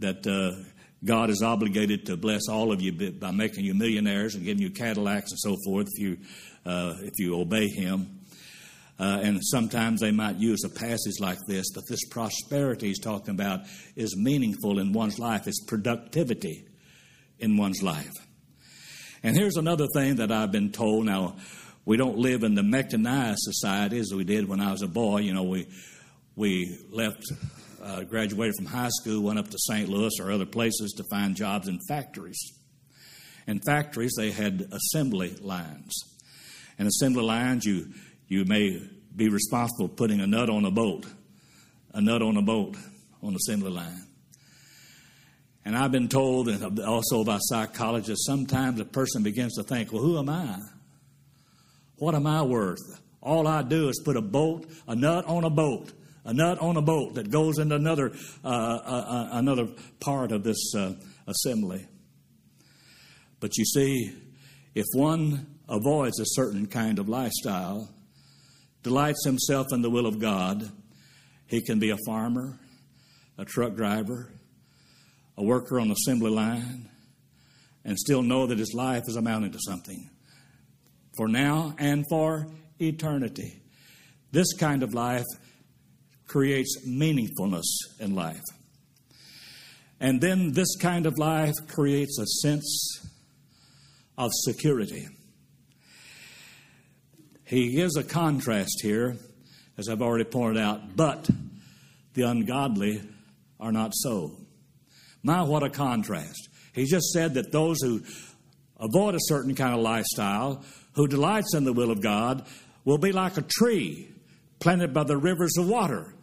that 0.00 0.26
uh, 0.26 0.60
God 1.04 1.30
is 1.30 1.40
obligated 1.40 2.06
to 2.06 2.16
bless 2.16 2.48
all 2.48 2.72
of 2.72 2.82
you 2.82 3.12
by 3.12 3.30
making 3.30 3.64
you 3.64 3.74
millionaires 3.74 4.34
and 4.34 4.44
giving 4.44 4.60
you 4.60 4.70
Cadillacs 4.70 5.30
and 5.30 5.38
so 5.38 5.56
forth 5.64 5.86
if 5.94 6.02
you, 6.02 6.18
uh, 6.66 6.94
if 7.02 7.12
you 7.18 7.40
obey 7.40 7.68
Him. 7.68 8.18
Uh, 8.98 9.20
and 9.22 9.38
sometimes 9.42 10.00
they 10.00 10.10
might 10.10 10.36
use 10.36 10.64
a 10.64 10.68
passage 10.68 11.20
like 11.20 11.38
this, 11.46 11.66
but 11.72 11.84
this 11.88 12.04
prosperity 12.10 12.88
he's 12.88 12.98
talking 12.98 13.34
about 13.34 13.60
is 13.96 14.16
meaningful 14.16 14.80
in 14.80 14.92
one's 14.92 15.18
life. 15.18 15.46
It's 15.46 15.64
productivity 15.64 16.66
in 17.38 17.56
one's 17.56 17.82
life. 17.82 18.12
And 19.22 19.36
here's 19.36 19.56
another 19.56 19.86
thing 19.94 20.16
that 20.16 20.32
I've 20.32 20.52
been 20.52 20.72
told. 20.72 21.06
Now, 21.06 21.36
we 21.84 21.96
don't 21.96 22.18
live 22.18 22.42
in 22.42 22.54
the 22.54 22.62
mechanized 22.62 23.40
society 23.40 23.98
as 23.98 24.12
we 24.14 24.24
did 24.24 24.48
when 24.48 24.60
I 24.60 24.72
was 24.72 24.82
a 24.82 24.88
boy. 24.88 25.18
You 25.18 25.34
know, 25.34 25.44
we 25.44 25.66
we 26.36 26.78
left, 26.90 27.24
uh, 27.82 28.04
graduated 28.04 28.54
from 28.56 28.66
high 28.66 28.88
school, 28.88 29.22
went 29.22 29.38
up 29.38 29.48
to 29.48 29.58
St. 29.58 29.88
Louis 29.88 30.12
or 30.18 30.30
other 30.30 30.46
places 30.46 30.92
to 30.96 31.04
find 31.04 31.36
jobs 31.36 31.68
in 31.68 31.78
factories. 31.88 32.40
In 33.46 33.60
factories, 33.60 34.14
they 34.16 34.30
had 34.30 34.68
assembly 34.72 35.36
lines. 35.40 35.92
And 36.78 36.88
assembly 36.88 37.22
lines, 37.22 37.64
you, 37.64 37.88
you 38.28 38.44
may 38.44 38.80
be 39.14 39.28
responsible 39.28 39.88
for 39.88 39.94
putting 39.94 40.20
a 40.20 40.26
nut 40.26 40.48
on 40.48 40.64
a 40.64 40.70
bolt, 40.70 41.06
a 41.92 42.00
nut 42.00 42.22
on 42.22 42.36
a 42.36 42.42
bolt 42.42 42.76
on 43.22 43.34
assembly 43.34 43.70
line. 43.70 44.06
And 45.64 45.76
I've 45.76 45.92
been 45.92 46.08
told, 46.08 46.48
and 46.48 46.80
also 46.80 47.24
by 47.24 47.38
psychologists, 47.40 48.26
sometimes 48.26 48.80
a 48.80 48.84
person 48.84 49.22
begins 49.22 49.54
to 49.56 49.62
think, 49.62 49.92
well, 49.92 50.02
who 50.02 50.18
am 50.18 50.28
I? 50.28 50.58
What 51.98 52.14
am 52.14 52.26
I 52.26 52.42
worth? 52.42 53.00
All 53.20 53.46
I 53.46 53.62
do 53.62 53.88
is 53.88 54.00
put 54.04 54.16
a 54.16 54.22
bolt, 54.22 54.66
a 54.88 54.96
nut 54.96 55.26
on 55.26 55.44
a 55.44 55.50
bolt 55.50 55.92
a 56.24 56.32
nut 56.32 56.58
on 56.60 56.76
a 56.76 56.82
bolt 56.82 57.14
that 57.14 57.30
goes 57.30 57.58
into 57.58 57.74
another, 57.74 58.12
uh, 58.44 58.48
uh, 58.48 59.04
uh, 59.08 59.28
another 59.32 59.68
part 60.00 60.32
of 60.32 60.44
this 60.44 60.74
uh, 60.74 60.94
assembly. 61.26 61.86
But 63.40 63.56
you 63.56 63.64
see, 63.64 64.12
if 64.74 64.86
one 64.94 65.58
avoids 65.68 66.20
a 66.20 66.24
certain 66.26 66.66
kind 66.66 66.98
of 66.98 67.08
lifestyle, 67.08 67.90
delights 68.82 69.24
himself 69.24 69.66
in 69.72 69.82
the 69.82 69.90
will 69.90 70.06
of 70.06 70.20
God, 70.20 70.70
he 71.46 71.60
can 71.60 71.78
be 71.78 71.90
a 71.90 71.98
farmer, 72.06 72.58
a 73.36 73.44
truck 73.44 73.74
driver, 73.74 74.32
a 75.36 75.42
worker 75.42 75.80
on 75.80 75.90
assembly 75.90 76.30
line, 76.30 76.88
and 77.84 77.98
still 77.98 78.22
know 78.22 78.46
that 78.46 78.58
his 78.58 78.72
life 78.74 79.02
is 79.08 79.16
amounting 79.16 79.52
to 79.52 79.58
something 79.60 80.08
for 81.16 81.28
now 81.28 81.74
and 81.78 82.04
for 82.08 82.46
eternity. 82.80 83.60
This 84.30 84.54
kind 84.54 84.82
of 84.82 84.94
life 84.94 85.26
creates 86.32 86.78
meaningfulness 86.88 87.66
in 88.00 88.14
life. 88.14 88.40
And 90.00 90.18
then 90.18 90.52
this 90.52 90.76
kind 90.76 91.04
of 91.04 91.18
life 91.18 91.54
creates 91.68 92.18
a 92.18 92.26
sense 92.26 93.06
of 94.16 94.30
security. 94.32 95.06
He 97.44 97.74
gives 97.76 97.98
a 97.98 98.02
contrast 98.02 98.80
here, 98.82 99.18
as 99.76 99.90
I've 99.90 100.00
already 100.00 100.24
pointed 100.24 100.60
out, 100.60 100.96
but 100.96 101.28
the 102.14 102.22
ungodly 102.22 103.02
are 103.60 103.72
not 103.72 103.92
so. 103.94 104.38
My, 105.22 105.42
what 105.42 105.62
a 105.62 105.68
contrast. 105.68 106.48
He 106.72 106.86
just 106.86 107.12
said 107.12 107.34
that 107.34 107.52
those 107.52 107.76
who 107.82 108.00
avoid 108.80 109.14
a 109.14 109.20
certain 109.20 109.54
kind 109.54 109.74
of 109.74 109.80
lifestyle, 109.80 110.64
who 110.94 111.06
delights 111.06 111.54
in 111.54 111.64
the 111.64 111.74
will 111.74 111.90
of 111.90 112.00
God, 112.00 112.46
will 112.86 112.98
be 112.98 113.12
like 113.12 113.36
a 113.36 113.42
tree 113.42 114.08
planted 114.60 114.94
by 114.94 115.04
the 115.04 115.18
rivers 115.18 115.58
of 115.58 115.68
water 115.68 116.14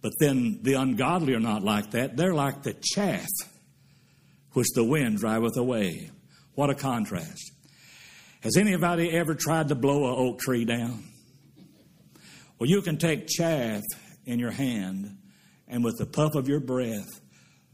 but 0.00 0.12
then 0.20 0.60
the 0.62 0.74
ungodly 0.74 1.34
are 1.34 1.40
not 1.40 1.62
like 1.62 1.90
that. 1.92 2.16
They're 2.16 2.34
like 2.34 2.62
the 2.62 2.74
chaff 2.74 3.28
which 4.52 4.68
the 4.74 4.84
wind 4.84 5.18
driveth 5.18 5.56
away. 5.56 6.10
What 6.54 6.70
a 6.70 6.74
contrast. 6.74 7.52
Has 8.40 8.56
anybody 8.56 9.10
ever 9.10 9.34
tried 9.34 9.68
to 9.68 9.74
blow 9.74 10.08
an 10.08 10.14
oak 10.16 10.40
tree 10.40 10.64
down? 10.64 11.04
Well, 12.58 12.68
you 12.68 12.82
can 12.82 12.96
take 12.96 13.26
chaff 13.28 13.82
in 14.24 14.38
your 14.38 14.50
hand 14.50 15.18
and 15.66 15.84
with 15.84 15.98
the 15.98 16.06
puff 16.06 16.34
of 16.34 16.48
your 16.48 16.60
breath, 16.60 17.20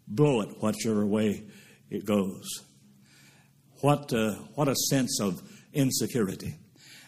blow 0.06 0.40
it 0.40 0.62
whichever 0.62 1.06
way 1.06 1.44
it 1.90 2.04
goes. 2.04 2.46
What, 3.80 4.12
uh, 4.12 4.34
what 4.54 4.68
a 4.68 4.74
sense 4.74 5.20
of 5.20 5.42
insecurity. 5.72 6.56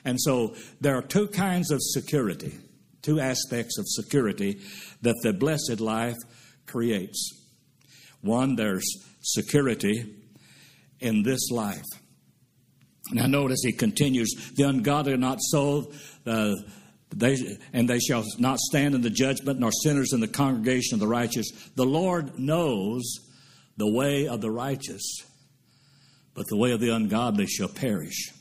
And 0.04 0.20
so 0.20 0.54
there 0.80 0.96
are 0.96 1.02
two 1.02 1.28
kinds 1.28 1.70
of 1.70 1.80
security 1.82 2.58
two 3.06 3.20
aspects 3.20 3.78
of 3.78 3.86
security 3.88 4.60
that 5.02 5.14
the 5.22 5.32
blessed 5.32 5.80
life 5.80 6.16
creates. 6.66 7.32
One, 8.20 8.56
there's 8.56 8.84
security 9.22 10.04
in 11.00 11.22
this 11.22 11.50
life. 11.50 11.84
Now, 13.12 13.26
notice 13.26 13.60
he 13.62 13.72
continues 13.72 14.52
the 14.56 14.64
ungodly 14.64 15.12
are 15.12 15.16
not 15.16 15.38
so. 15.40 15.92
Uh, 16.26 16.54
they, 17.14 17.36
and 17.72 17.88
they 17.88 18.00
shall 18.00 18.24
not 18.38 18.58
stand 18.58 18.96
in 18.96 19.00
the 19.00 19.10
judgment, 19.10 19.60
nor 19.60 19.70
sinners 19.70 20.12
in 20.12 20.18
the 20.18 20.28
congregation 20.28 20.94
of 20.94 21.00
the 21.00 21.06
righteous. 21.06 21.46
The 21.76 21.86
Lord 21.86 22.36
knows 22.36 23.04
the 23.76 23.88
way 23.88 24.26
of 24.26 24.40
the 24.40 24.50
righteous, 24.50 25.04
but 26.34 26.46
the 26.48 26.56
way 26.56 26.72
of 26.72 26.80
the 26.80 26.90
ungodly 26.90 27.46
shall 27.46 27.68
perish. 27.68 28.32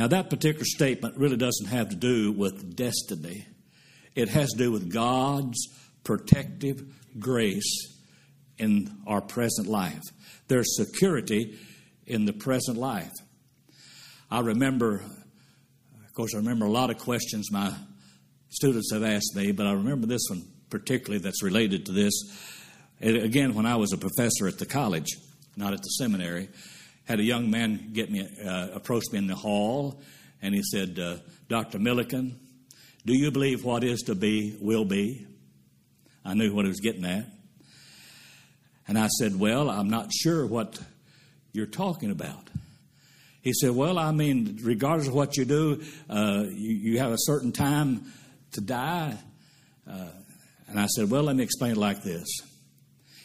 Now, 0.00 0.06
that 0.06 0.30
particular 0.30 0.64
statement 0.64 1.18
really 1.18 1.36
doesn't 1.36 1.66
have 1.66 1.90
to 1.90 1.94
do 1.94 2.32
with 2.32 2.74
destiny, 2.74 3.44
it 4.14 4.30
has 4.30 4.48
to 4.52 4.56
do 4.56 4.72
with 4.72 4.90
God's 4.90 5.58
protective 6.04 6.82
grace 7.18 7.98
in 8.56 8.96
our 9.06 9.20
present 9.20 9.66
life. 9.66 10.00
There's 10.48 10.74
security 10.74 11.58
in 12.06 12.24
the 12.24 12.32
present 12.32 12.78
life. 12.78 13.12
I 14.30 14.40
remember, 14.40 15.02
of 16.02 16.14
course, 16.14 16.34
I 16.34 16.38
remember 16.38 16.64
a 16.64 16.70
lot 16.70 16.88
of 16.88 16.96
questions 16.96 17.52
my 17.52 17.70
students 18.48 18.94
have 18.94 19.02
asked 19.02 19.36
me, 19.36 19.52
but 19.52 19.66
I 19.66 19.72
remember 19.72 20.06
this 20.06 20.24
one 20.30 20.44
particularly 20.70 21.22
that's 21.22 21.42
related 21.42 21.84
to 21.84 21.92
this. 21.92 22.14
It, 23.00 23.22
again, 23.22 23.52
when 23.52 23.66
I 23.66 23.76
was 23.76 23.92
a 23.92 23.98
professor 23.98 24.48
at 24.48 24.58
the 24.58 24.64
college, 24.64 25.08
not 25.58 25.74
at 25.74 25.82
the 25.82 25.90
seminary, 25.90 26.48
had 27.10 27.18
a 27.18 27.24
young 27.24 27.50
man 27.50 27.90
get 27.92 28.08
me 28.08 28.24
uh, 28.46 28.68
approach 28.72 29.02
me 29.10 29.18
in 29.18 29.26
the 29.26 29.34
hall, 29.34 30.00
and 30.40 30.54
he 30.54 30.62
said, 30.62 30.96
uh, 30.96 31.16
"Dr. 31.48 31.80
Milliken, 31.80 32.38
do 33.04 33.12
you 33.18 33.32
believe 33.32 33.64
what 33.64 33.82
is 33.82 34.02
to 34.02 34.14
be 34.14 34.56
will 34.60 34.84
be?" 34.84 35.26
I 36.24 36.34
knew 36.34 36.54
what 36.54 36.66
he 36.66 36.68
was 36.68 36.78
getting 36.78 37.04
at, 37.04 37.26
and 38.86 38.96
I 38.96 39.08
said, 39.08 39.40
"Well, 39.40 39.68
I'm 39.68 39.90
not 39.90 40.12
sure 40.12 40.46
what 40.46 40.80
you're 41.52 41.66
talking 41.66 42.12
about." 42.12 42.48
He 43.42 43.54
said, 43.54 43.70
Well, 43.70 43.98
I 43.98 44.12
mean, 44.12 44.58
regardless 44.62 45.08
of 45.08 45.14
what 45.14 45.38
you 45.38 45.46
do, 45.46 45.82
uh, 46.10 46.44
you, 46.50 46.92
you, 46.92 46.98
have 46.98 47.10
a 47.10 47.18
certain 47.20 47.52
time 47.52 48.12
to 48.52 48.60
die. 48.60 49.16
Uh, 49.90 50.08
and 50.68 50.78
I 50.78 50.84
said, 50.88 51.10
Well, 51.10 51.22
let 51.22 51.36
me 51.36 51.42
explain 51.42 51.72
it 51.72 51.78
like 51.78 52.02
this. 52.02 52.28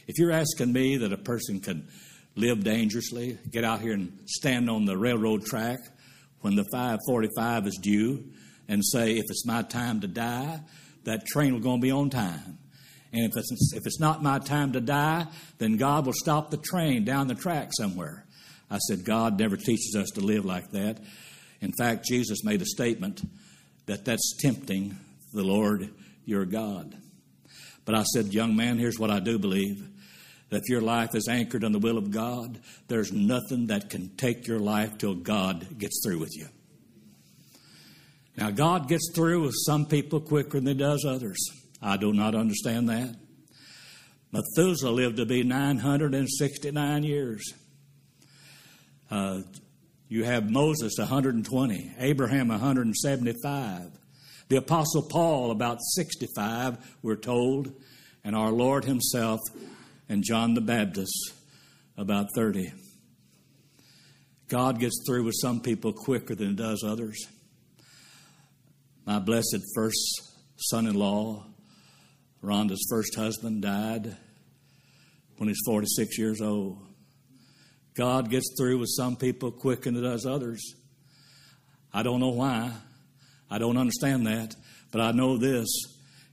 If 0.08 0.17
you're 0.17 0.32
asking 0.32 0.71
me 0.71 0.95
that 0.95 1.12
a 1.12 1.17
person 1.17 1.60
can 1.60 1.89
live 2.36 2.63
dangerously, 2.63 3.38
get 3.50 3.63
out 3.63 3.82
here 3.82 3.93
and 3.93 4.19
stand 4.26 4.69
on 4.69 4.86
the 4.86 4.98
railroad 4.98 5.45
track 5.45 5.80
when 6.41 6.56
the 6.56 6.65
545 6.71 7.67
is 7.67 7.80
due 7.82 8.24
and 8.67 8.84
say, 8.84 9.13
if 9.13 9.24
it's 9.30 9.45
my 9.45 9.62
time 9.62 10.02
to 10.02 10.08
die, 10.08 10.60
that 11.06 11.26
train 11.26 11.54
will 11.54 11.62
going 11.62 11.80
to 11.80 11.86
be 11.86 11.91
on 11.91 12.10
time. 12.10 12.58
And 13.13 13.24
if 13.24 13.32
it's, 13.36 13.74
if 13.74 13.84
it's 13.86 14.00
not 14.00 14.21
my 14.21 14.39
time 14.39 14.74
to 14.74 14.82
die, 14.82 15.28
then 15.58 15.78
God 15.78 16.06
will 16.06 16.13
stop 16.13 16.52
the 16.52 16.58
train 16.58 17.06
down 17.06 17.28
the 17.28 17.36
track 17.36 17.69
somewhere. 17.78 18.26
I 18.69 18.80
said, 18.80 19.06
God 19.06 19.39
never 19.39 19.56
teaches 19.56 19.95
us 19.98 20.10
to 20.15 20.21
live 20.21 20.43
like 20.43 20.71
that. 20.71 20.98
In 21.62 21.71
fact, 21.80 22.06
Jesus 22.06 22.43
made 22.43 22.62
a 22.62 22.65
statement 22.65 23.21
that 23.86 24.04
that's 24.04 24.36
tempting 24.41 24.98
the 25.34 25.43
Lord 25.43 25.89
your 26.26 26.45
God. 26.45 26.95
But 27.86 27.95
I 27.95 28.04
said, 28.04 28.34
young 28.34 28.56
man, 28.56 28.80
here's 28.80 29.00
what 29.00 29.12
I 29.12 29.19
do 29.19 29.38
believe 29.39 29.88
that 30.49 30.58
if 30.58 30.69
your 30.69 30.81
life 30.81 31.15
is 31.15 31.27
anchored 31.27 31.63
on 31.63 31.71
the 31.71 31.79
will 31.79 31.97
of 31.97 32.12
God, 32.12 32.60
there's 32.88 33.12
nothing 33.12 33.67
that 33.67 33.89
can 33.89 34.15
take 34.15 34.47
your 34.47 34.60
life 34.60 34.97
till 34.97 35.15
God 35.15 35.77
gets 35.77 36.01
through 36.03 36.19
with 36.19 36.36
you. 36.36 36.47
Now, 38.38 38.51
God 38.51 38.88
gets 38.88 39.12
through 39.15 39.43
with 39.43 39.55
some 39.65 39.86
people 39.86 40.19
quicker 40.19 40.60
than 40.60 40.67
He 40.67 40.73
does 40.73 41.05
others. 41.08 41.38
I 41.81 41.97
do 41.97 42.13
not 42.13 42.36
understand 42.36 42.89
that. 42.89 43.15
Methuselah 44.31 44.91
lived 44.91 45.17
to 45.17 45.25
be 45.25 45.43
969 45.43 47.03
years. 47.03 47.53
Uh, 49.10 49.41
you 50.08 50.23
have 50.25 50.49
Moses 50.49 50.95
120, 50.97 51.93
Abraham 51.97 52.49
175, 52.49 53.91
the 54.49 54.58
Apostle 54.58 55.03
Paul 55.03 55.51
about 55.51 55.79
65, 55.81 56.97
we're 57.01 57.15
told, 57.15 57.73
and 58.23 58.36
our 58.36 58.51
Lord 58.51 58.86
Himself 58.86 59.39
and 60.07 60.23
John 60.23 60.53
the 60.53 60.61
Baptist 60.61 61.33
about 61.97 62.27
30. 62.35 62.71
God 64.47 64.79
gets 64.79 65.03
through 65.07 65.23
with 65.23 65.35
some 65.41 65.59
people 65.59 65.91
quicker 65.91 66.35
than 66.35 66.51
it 66.51 66.55
does 66.55 66.83
others. 66.83 67.27
My 69.05 69.19
blessed 69.19 69.59
first 69.75 69.97
son 70.57 70.87
in 70.87 70.95
law, 70.95 71.45
Rhonda's 72.43 72.85
first 72.89 73.15
husband, 73.15 73.61
died 73.61 74.15
when 75.37 75.47
he 75.47 75.51
was 75.51 75.63
46 75.65 76.17
years 76.17 76.41
old. 76.41 76.77
God 77.95 78.29
gets 78.29 78.53
through 78.57 78.79
with 78.79 78.89
some 78.95 79.15
people 79.15 79.51
quicker 79.51 79.89
than 79.89 80.03
it 80.03 80.07
does 80.07 80.25
others. 80.25 80.75
I 81.93 82.03
don't 82.03 82.19
know 82.19 82.29
why. 82.29 82.71
I 83.49 83.57
don't 83.57 83.77
understand 83.77 84.27
that. 84.27 84.55
But 84.91 85.01
I 85.01 85.11
know 85.11 85.37
this 85.37 85.67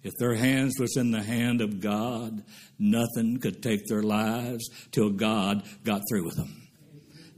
if 0.03 0.15
their 0.19 0.35
hands 0.35 0.79
was 0.79 0.97
in 0.97 1.11
the 1.11 1.23
hand 1.23 1.61
of 1.61 1.81
God, 1.81 2.43
nothing 2.79 3.39
could 3.41 3.63
take 3.63 3.87
their 3.87 4.03
lives 4.03 4.69
till 4.91 5.11
God 5.11 5.63
got 5.85 6.03
through 6.09 6.25
with 6.25 6.37
them. 6.37 6.69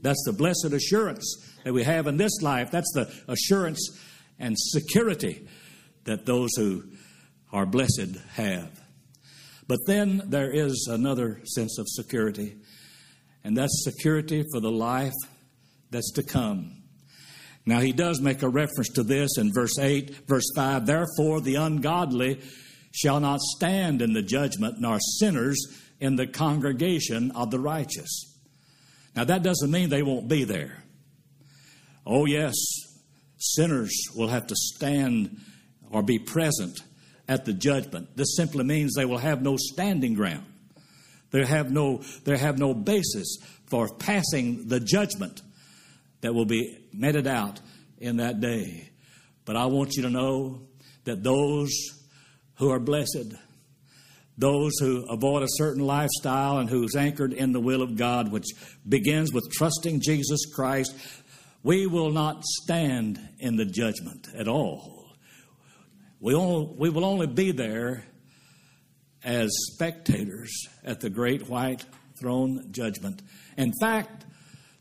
That's 0.01 0.23
the 0.25 0.33
blessed 0.33 0.73
assurance 0.73 1.53
that 1.63 1.73
we 1.73 1.83
have 1.83 2.07
in 2.07 2.17
this 2.17 2.41
life. 2.41 2.71
That's 2.71 2.91
the 2.93 3.11
assurance 3.27 3.99
and 4.39 4.55
security 4.57 5.47
that 6.03 6.25
those 6.25 6.51
who 6.55 6.83
are 7.51 7.65
blessed 7.65 8.17
have. 8.33 8.79
But 9.67 9.79
then 9.87 10.21
there 10.25 10.51
is 10.51 10.87
another 10.91 11.41
sense 11.45 11.79
of 11.79 11.87
security, 11.87 12.57
and 13.43 13.57
that's 13.57 13.83
security 13.83 14.43
for 14.51 14.59
the 14.59 14.71
life 14.71 15.13
that's 15.89 16.11
to 16.13 16.23
come. 16.23 16.83
Now, 17.65 17.79
he 17.79 17.93
does 17.93 18.21
make 18.21 18.43
a 18.43 18.49
reference 18.49 18.89
to 18.89 19.03
this 19.03 19.37
in 19.37 19.51
verse 19.51 19.79
8, 19.79 20.27
verse 20.27 20.45
5. 20.55 20.85
Therefore, 20.85 21.41
the 21.41 21.55
ungodly 21.55 22.39
shall 22.91 23.19
not 23.19 23.41
stand 23.41 24.01
in 24.01 24.13
the 24.13 24.21
judgment, 24.21 24.79
nor 24.79 24.99
sinners 24.99 25.57
in 25.99 26.15
the 26.15 26.27
congregation 26.27 27.31
of 27.31 27.49
the 27.49 27.59
righteous. 27.59 28.37
Now, 29.15 29.23
that 29.23 29.43
doesn't 29.43 29.71
mean 29.71 29.89
they 29.89 30.03
won't 30.03 30.27
be 30.27 30.43
there. 30.43 30.83
Oh, 32.05 32.25
yes, 32.25 32.53
sinners 33.37 33.93
will 34.15 34.27
have 34.27 34.47
to 34.47 34.55
stand 34.55 35.39
or 35.89 36.03
be 36.03 36.19
present 36.19 36.81
at 37.27 37.45
the 37.45 37.53
judgment. 37.53 38.15
This 38.15 38.35
simply 38.35 38.63
means 38.63 38.93
they 38.93 39.05
will 39.05 39.17
have 39.17 39.41
no 39.41 39.57
standing 39.57 40.13
ground. 40.13 40.45
They 41.31 41.45
have 41.45 41.71
no, 41.71 42.03
they 42.23 42.37
have 42.37 42.59
no 42.59 42.73
basis 42.73 43.37
for 43.65 43.89
passing 43.89 44.67
the 44.67 44.79
judgment 44.79 45.41
that 46.21 46.33
will 46.33 46.45
be 46.45 46.77
meted 46.93 47.27
out 47.27 47.59
in 47.97 48.17
that 48.17 48.39
day. 48.39 48.89
But 49.45 49.55
I 49.55 49.67
want 49.67 49.93
you 49.95 50.03
to 50.03 50.09
know 50.09 50.61
that 51.03 51.23
those 51.23 51.71
who 52.55 52.71
are 52.71 52.79
blessed, 52.79 53.35
those 54.37 54.73
who 54.79 55.05
avoid 55.09 55.43
a 55.43 55.47
certain 55.49 55.85
lifestyle 55.85 56.57
and 56.57 56.69
who's 56.69 56.95
anchored 56.95 57.33
in 57.33 57.51
the 57.51 57.59
will 57.59 57.81
of 57.81 57.95
God, 57.95 58.31
which 58.31 58.47
begins 58.87 59.31
with 59.31 59.49
trusting 59.51 60.01
Jesus 60.01 60.45
Christ, 60.53 60.95
we 61.63 61.87
will 61.87 62.11
not 62.11 62.43
stand 62.43 63.19
in 63.39 63.55
the 63.55 63.65
judgment 63.65 64.27
at 64.35 64.47
all. 64.47 65.05
We, 66.19 66.33
all, 66.33 66.75
we 66.77 66.89
will 66.89 67.05
only 67.05 67.27
be 67.27 67.51
there 67.51 68.05
as 69.23 69.49
spectators 69.73 70.51
at 70.83 70.99
the 70.99 71.09
great 71.09 71.49
white 71.49 71.85
throne 72.19 72.67
judgment. 72.71 73.21
In 73.57 73.73
fact, 73.79 74.24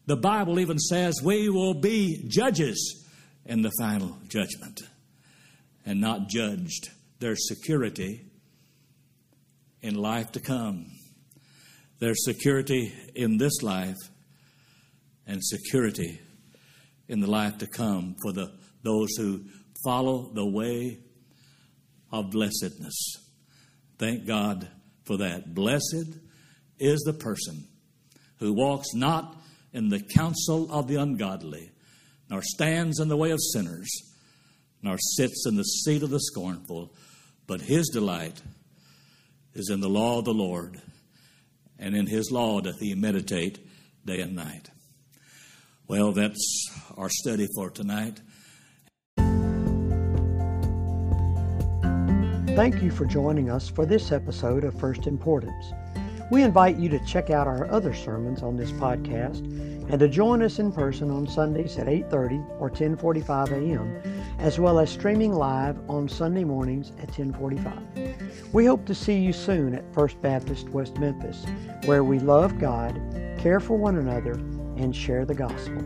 the 0.07 0.17
Bible 0.17 0.61
even 0.61 0.79
says 0.79 1.23
we 1.23 1.49
will 1.49 1.75
be 1.75 2.25
judges 2.29 3.07
in 3.47 3.63
the 3.63 3.73
final 3.79 4.19
judgment 4.29 4.83
and 5.87 6.01
not 6.01 6.29
judged. 6.29 6.91
There's 7.21 7.49
security 7.49 8.27
in 9.83 9.95
life 9.95 10.33
to 10.33 10.41
come. 10.41 10.87
There's 11.99 12.25
security 12.25 12.93
in 13.15 13.39
this 13.39 13.63
life 13.63 13.97
and 15.27 15.43
security 15.43 16.21
in 17.09 17.21
the 17.21 17.31
life 17.31 17.59
to 17.59 17.67
come 17.67 18.17
for 18.23 18.33
the, 18.33 18.53
those 18.83 19.11
who 19.17 19.45
follow 19.85 20.31
the 20.35 20.45
way 20.45 20.99
of 22.11 22.31
blessedness. 22.31 22.95
Thank 23.99 24.27
God 24.27 24.69
for 25.05 25.19
that. 25.19 25.55
Blessed 25.55 26.19
is 26.79 27.01
the 27.01 27.13
person 27.13 27.65
who 28.39 28.53
walks 28.53 28.95
not 28.95 29.37
in 29.75 29.89
the 29.89 30.01
counsel 30.01 30.73
of 30.73 30.87
the 30.87 30.95
ungodly, 30.95 31.73
nor 32.31 32.41
stands 32.43 33.01
in 33.01 33.09
the 33.09 33.17
way 33.17 33.33
of 33.33 33.41
sinners, 33.53 33.91
nor 34.81 34.97
sits 34.99 35.45
in 35.47 35.57
the 35.57 35.65
seat 35.65 36.03
of 36.03 36.11
the 36.11 36.21
scornful, 36.21 36.95
but 37.47 37.61
his 37.61 37.89
delight 37.89 38.41
is 39.53 39.69
in 39.69 39.81
the 39.81 39.89
law 39.89 40.21
of 40.21 40.25
the 40.25 40.33
Lord, 40.33 40.81
and 41.79 41.97
in 41.97 42.07
his 42.07 42.31
law 42.31 42.61
doth 42.61 42.79
he 42.79 42.95
meditate 42.95 43.59
day 44.07 44.21
and 44.21 44.37
night. 44.37 44.71
Well, 45.89 46.13
that's 46.13 46.71
our 46.97 47.11
study 47.11 47.49
for 47.55 47.69
tonight. 47.69 48.21
Thank 52.57 52.81
you 52.81 52.93
for 52.93 53.05
joining 53.05 53.51
us 53.51 53.69
for 53.69 53.85
this 53.85 54.13
episode 54.13 54.63
of 54.63 54.79
First 54.79 55.09
Importance. 55.09 55.73
We 56.31 56.43
invite 56.43 56.77
you 56.77 56.89
to 56.89 57.05
check 57.05 57.31
out 57.31 57.47
our 57.47 57.71
other 57.71 57.93
sermons 57.93 58.43
on 58.43 58.57
this 58.57 58.73
podcast 58.73 59.41
and 59.91 60.01
to 60.01 60.09
join 60.09 60.43
us 60.43 60.59
in 60.59 60.73
person 60.73 61.11
on 61.11 61.27
Sundays 61.27 61.77
at 61.77 61.87
8:30 61.87 62.43
or 62.59 62.71
10:45 62.71 63.53
a.m., 63.53 64.01
as 64.39 64.59
well 64.59 64.79
as 64.79 64.91
streaming 64.91 65.35
live 65.35 65.79
on 65.89 66.09
Sunday 66.09 66.45
mornings 66.45 66.93
at 67.03 67.13
10:45. 67.13 68.53
We 68.55 68.65
hope 68.65 68.87
to 68.87 68.95
see 68.95 69.19
you 69.19 69.33
soon 69.33 69.75
at 69.75 69.93
First 69.93 70.21
Baptist 70.23 70.71
West 70.71 70.99
Memphis, 70.99 71.45
where 71.85 72.03
we 72.03 72.19
love 72.19 72.59
God, 72.59 72.99
care 73.39 73.61
for 73.61 73.77
one 73.77 73.97
another, 73.97 74.33
and 74.77 74.97
share 74.97 75.27
the 75.27 75.35
gospel. 75.35 75.83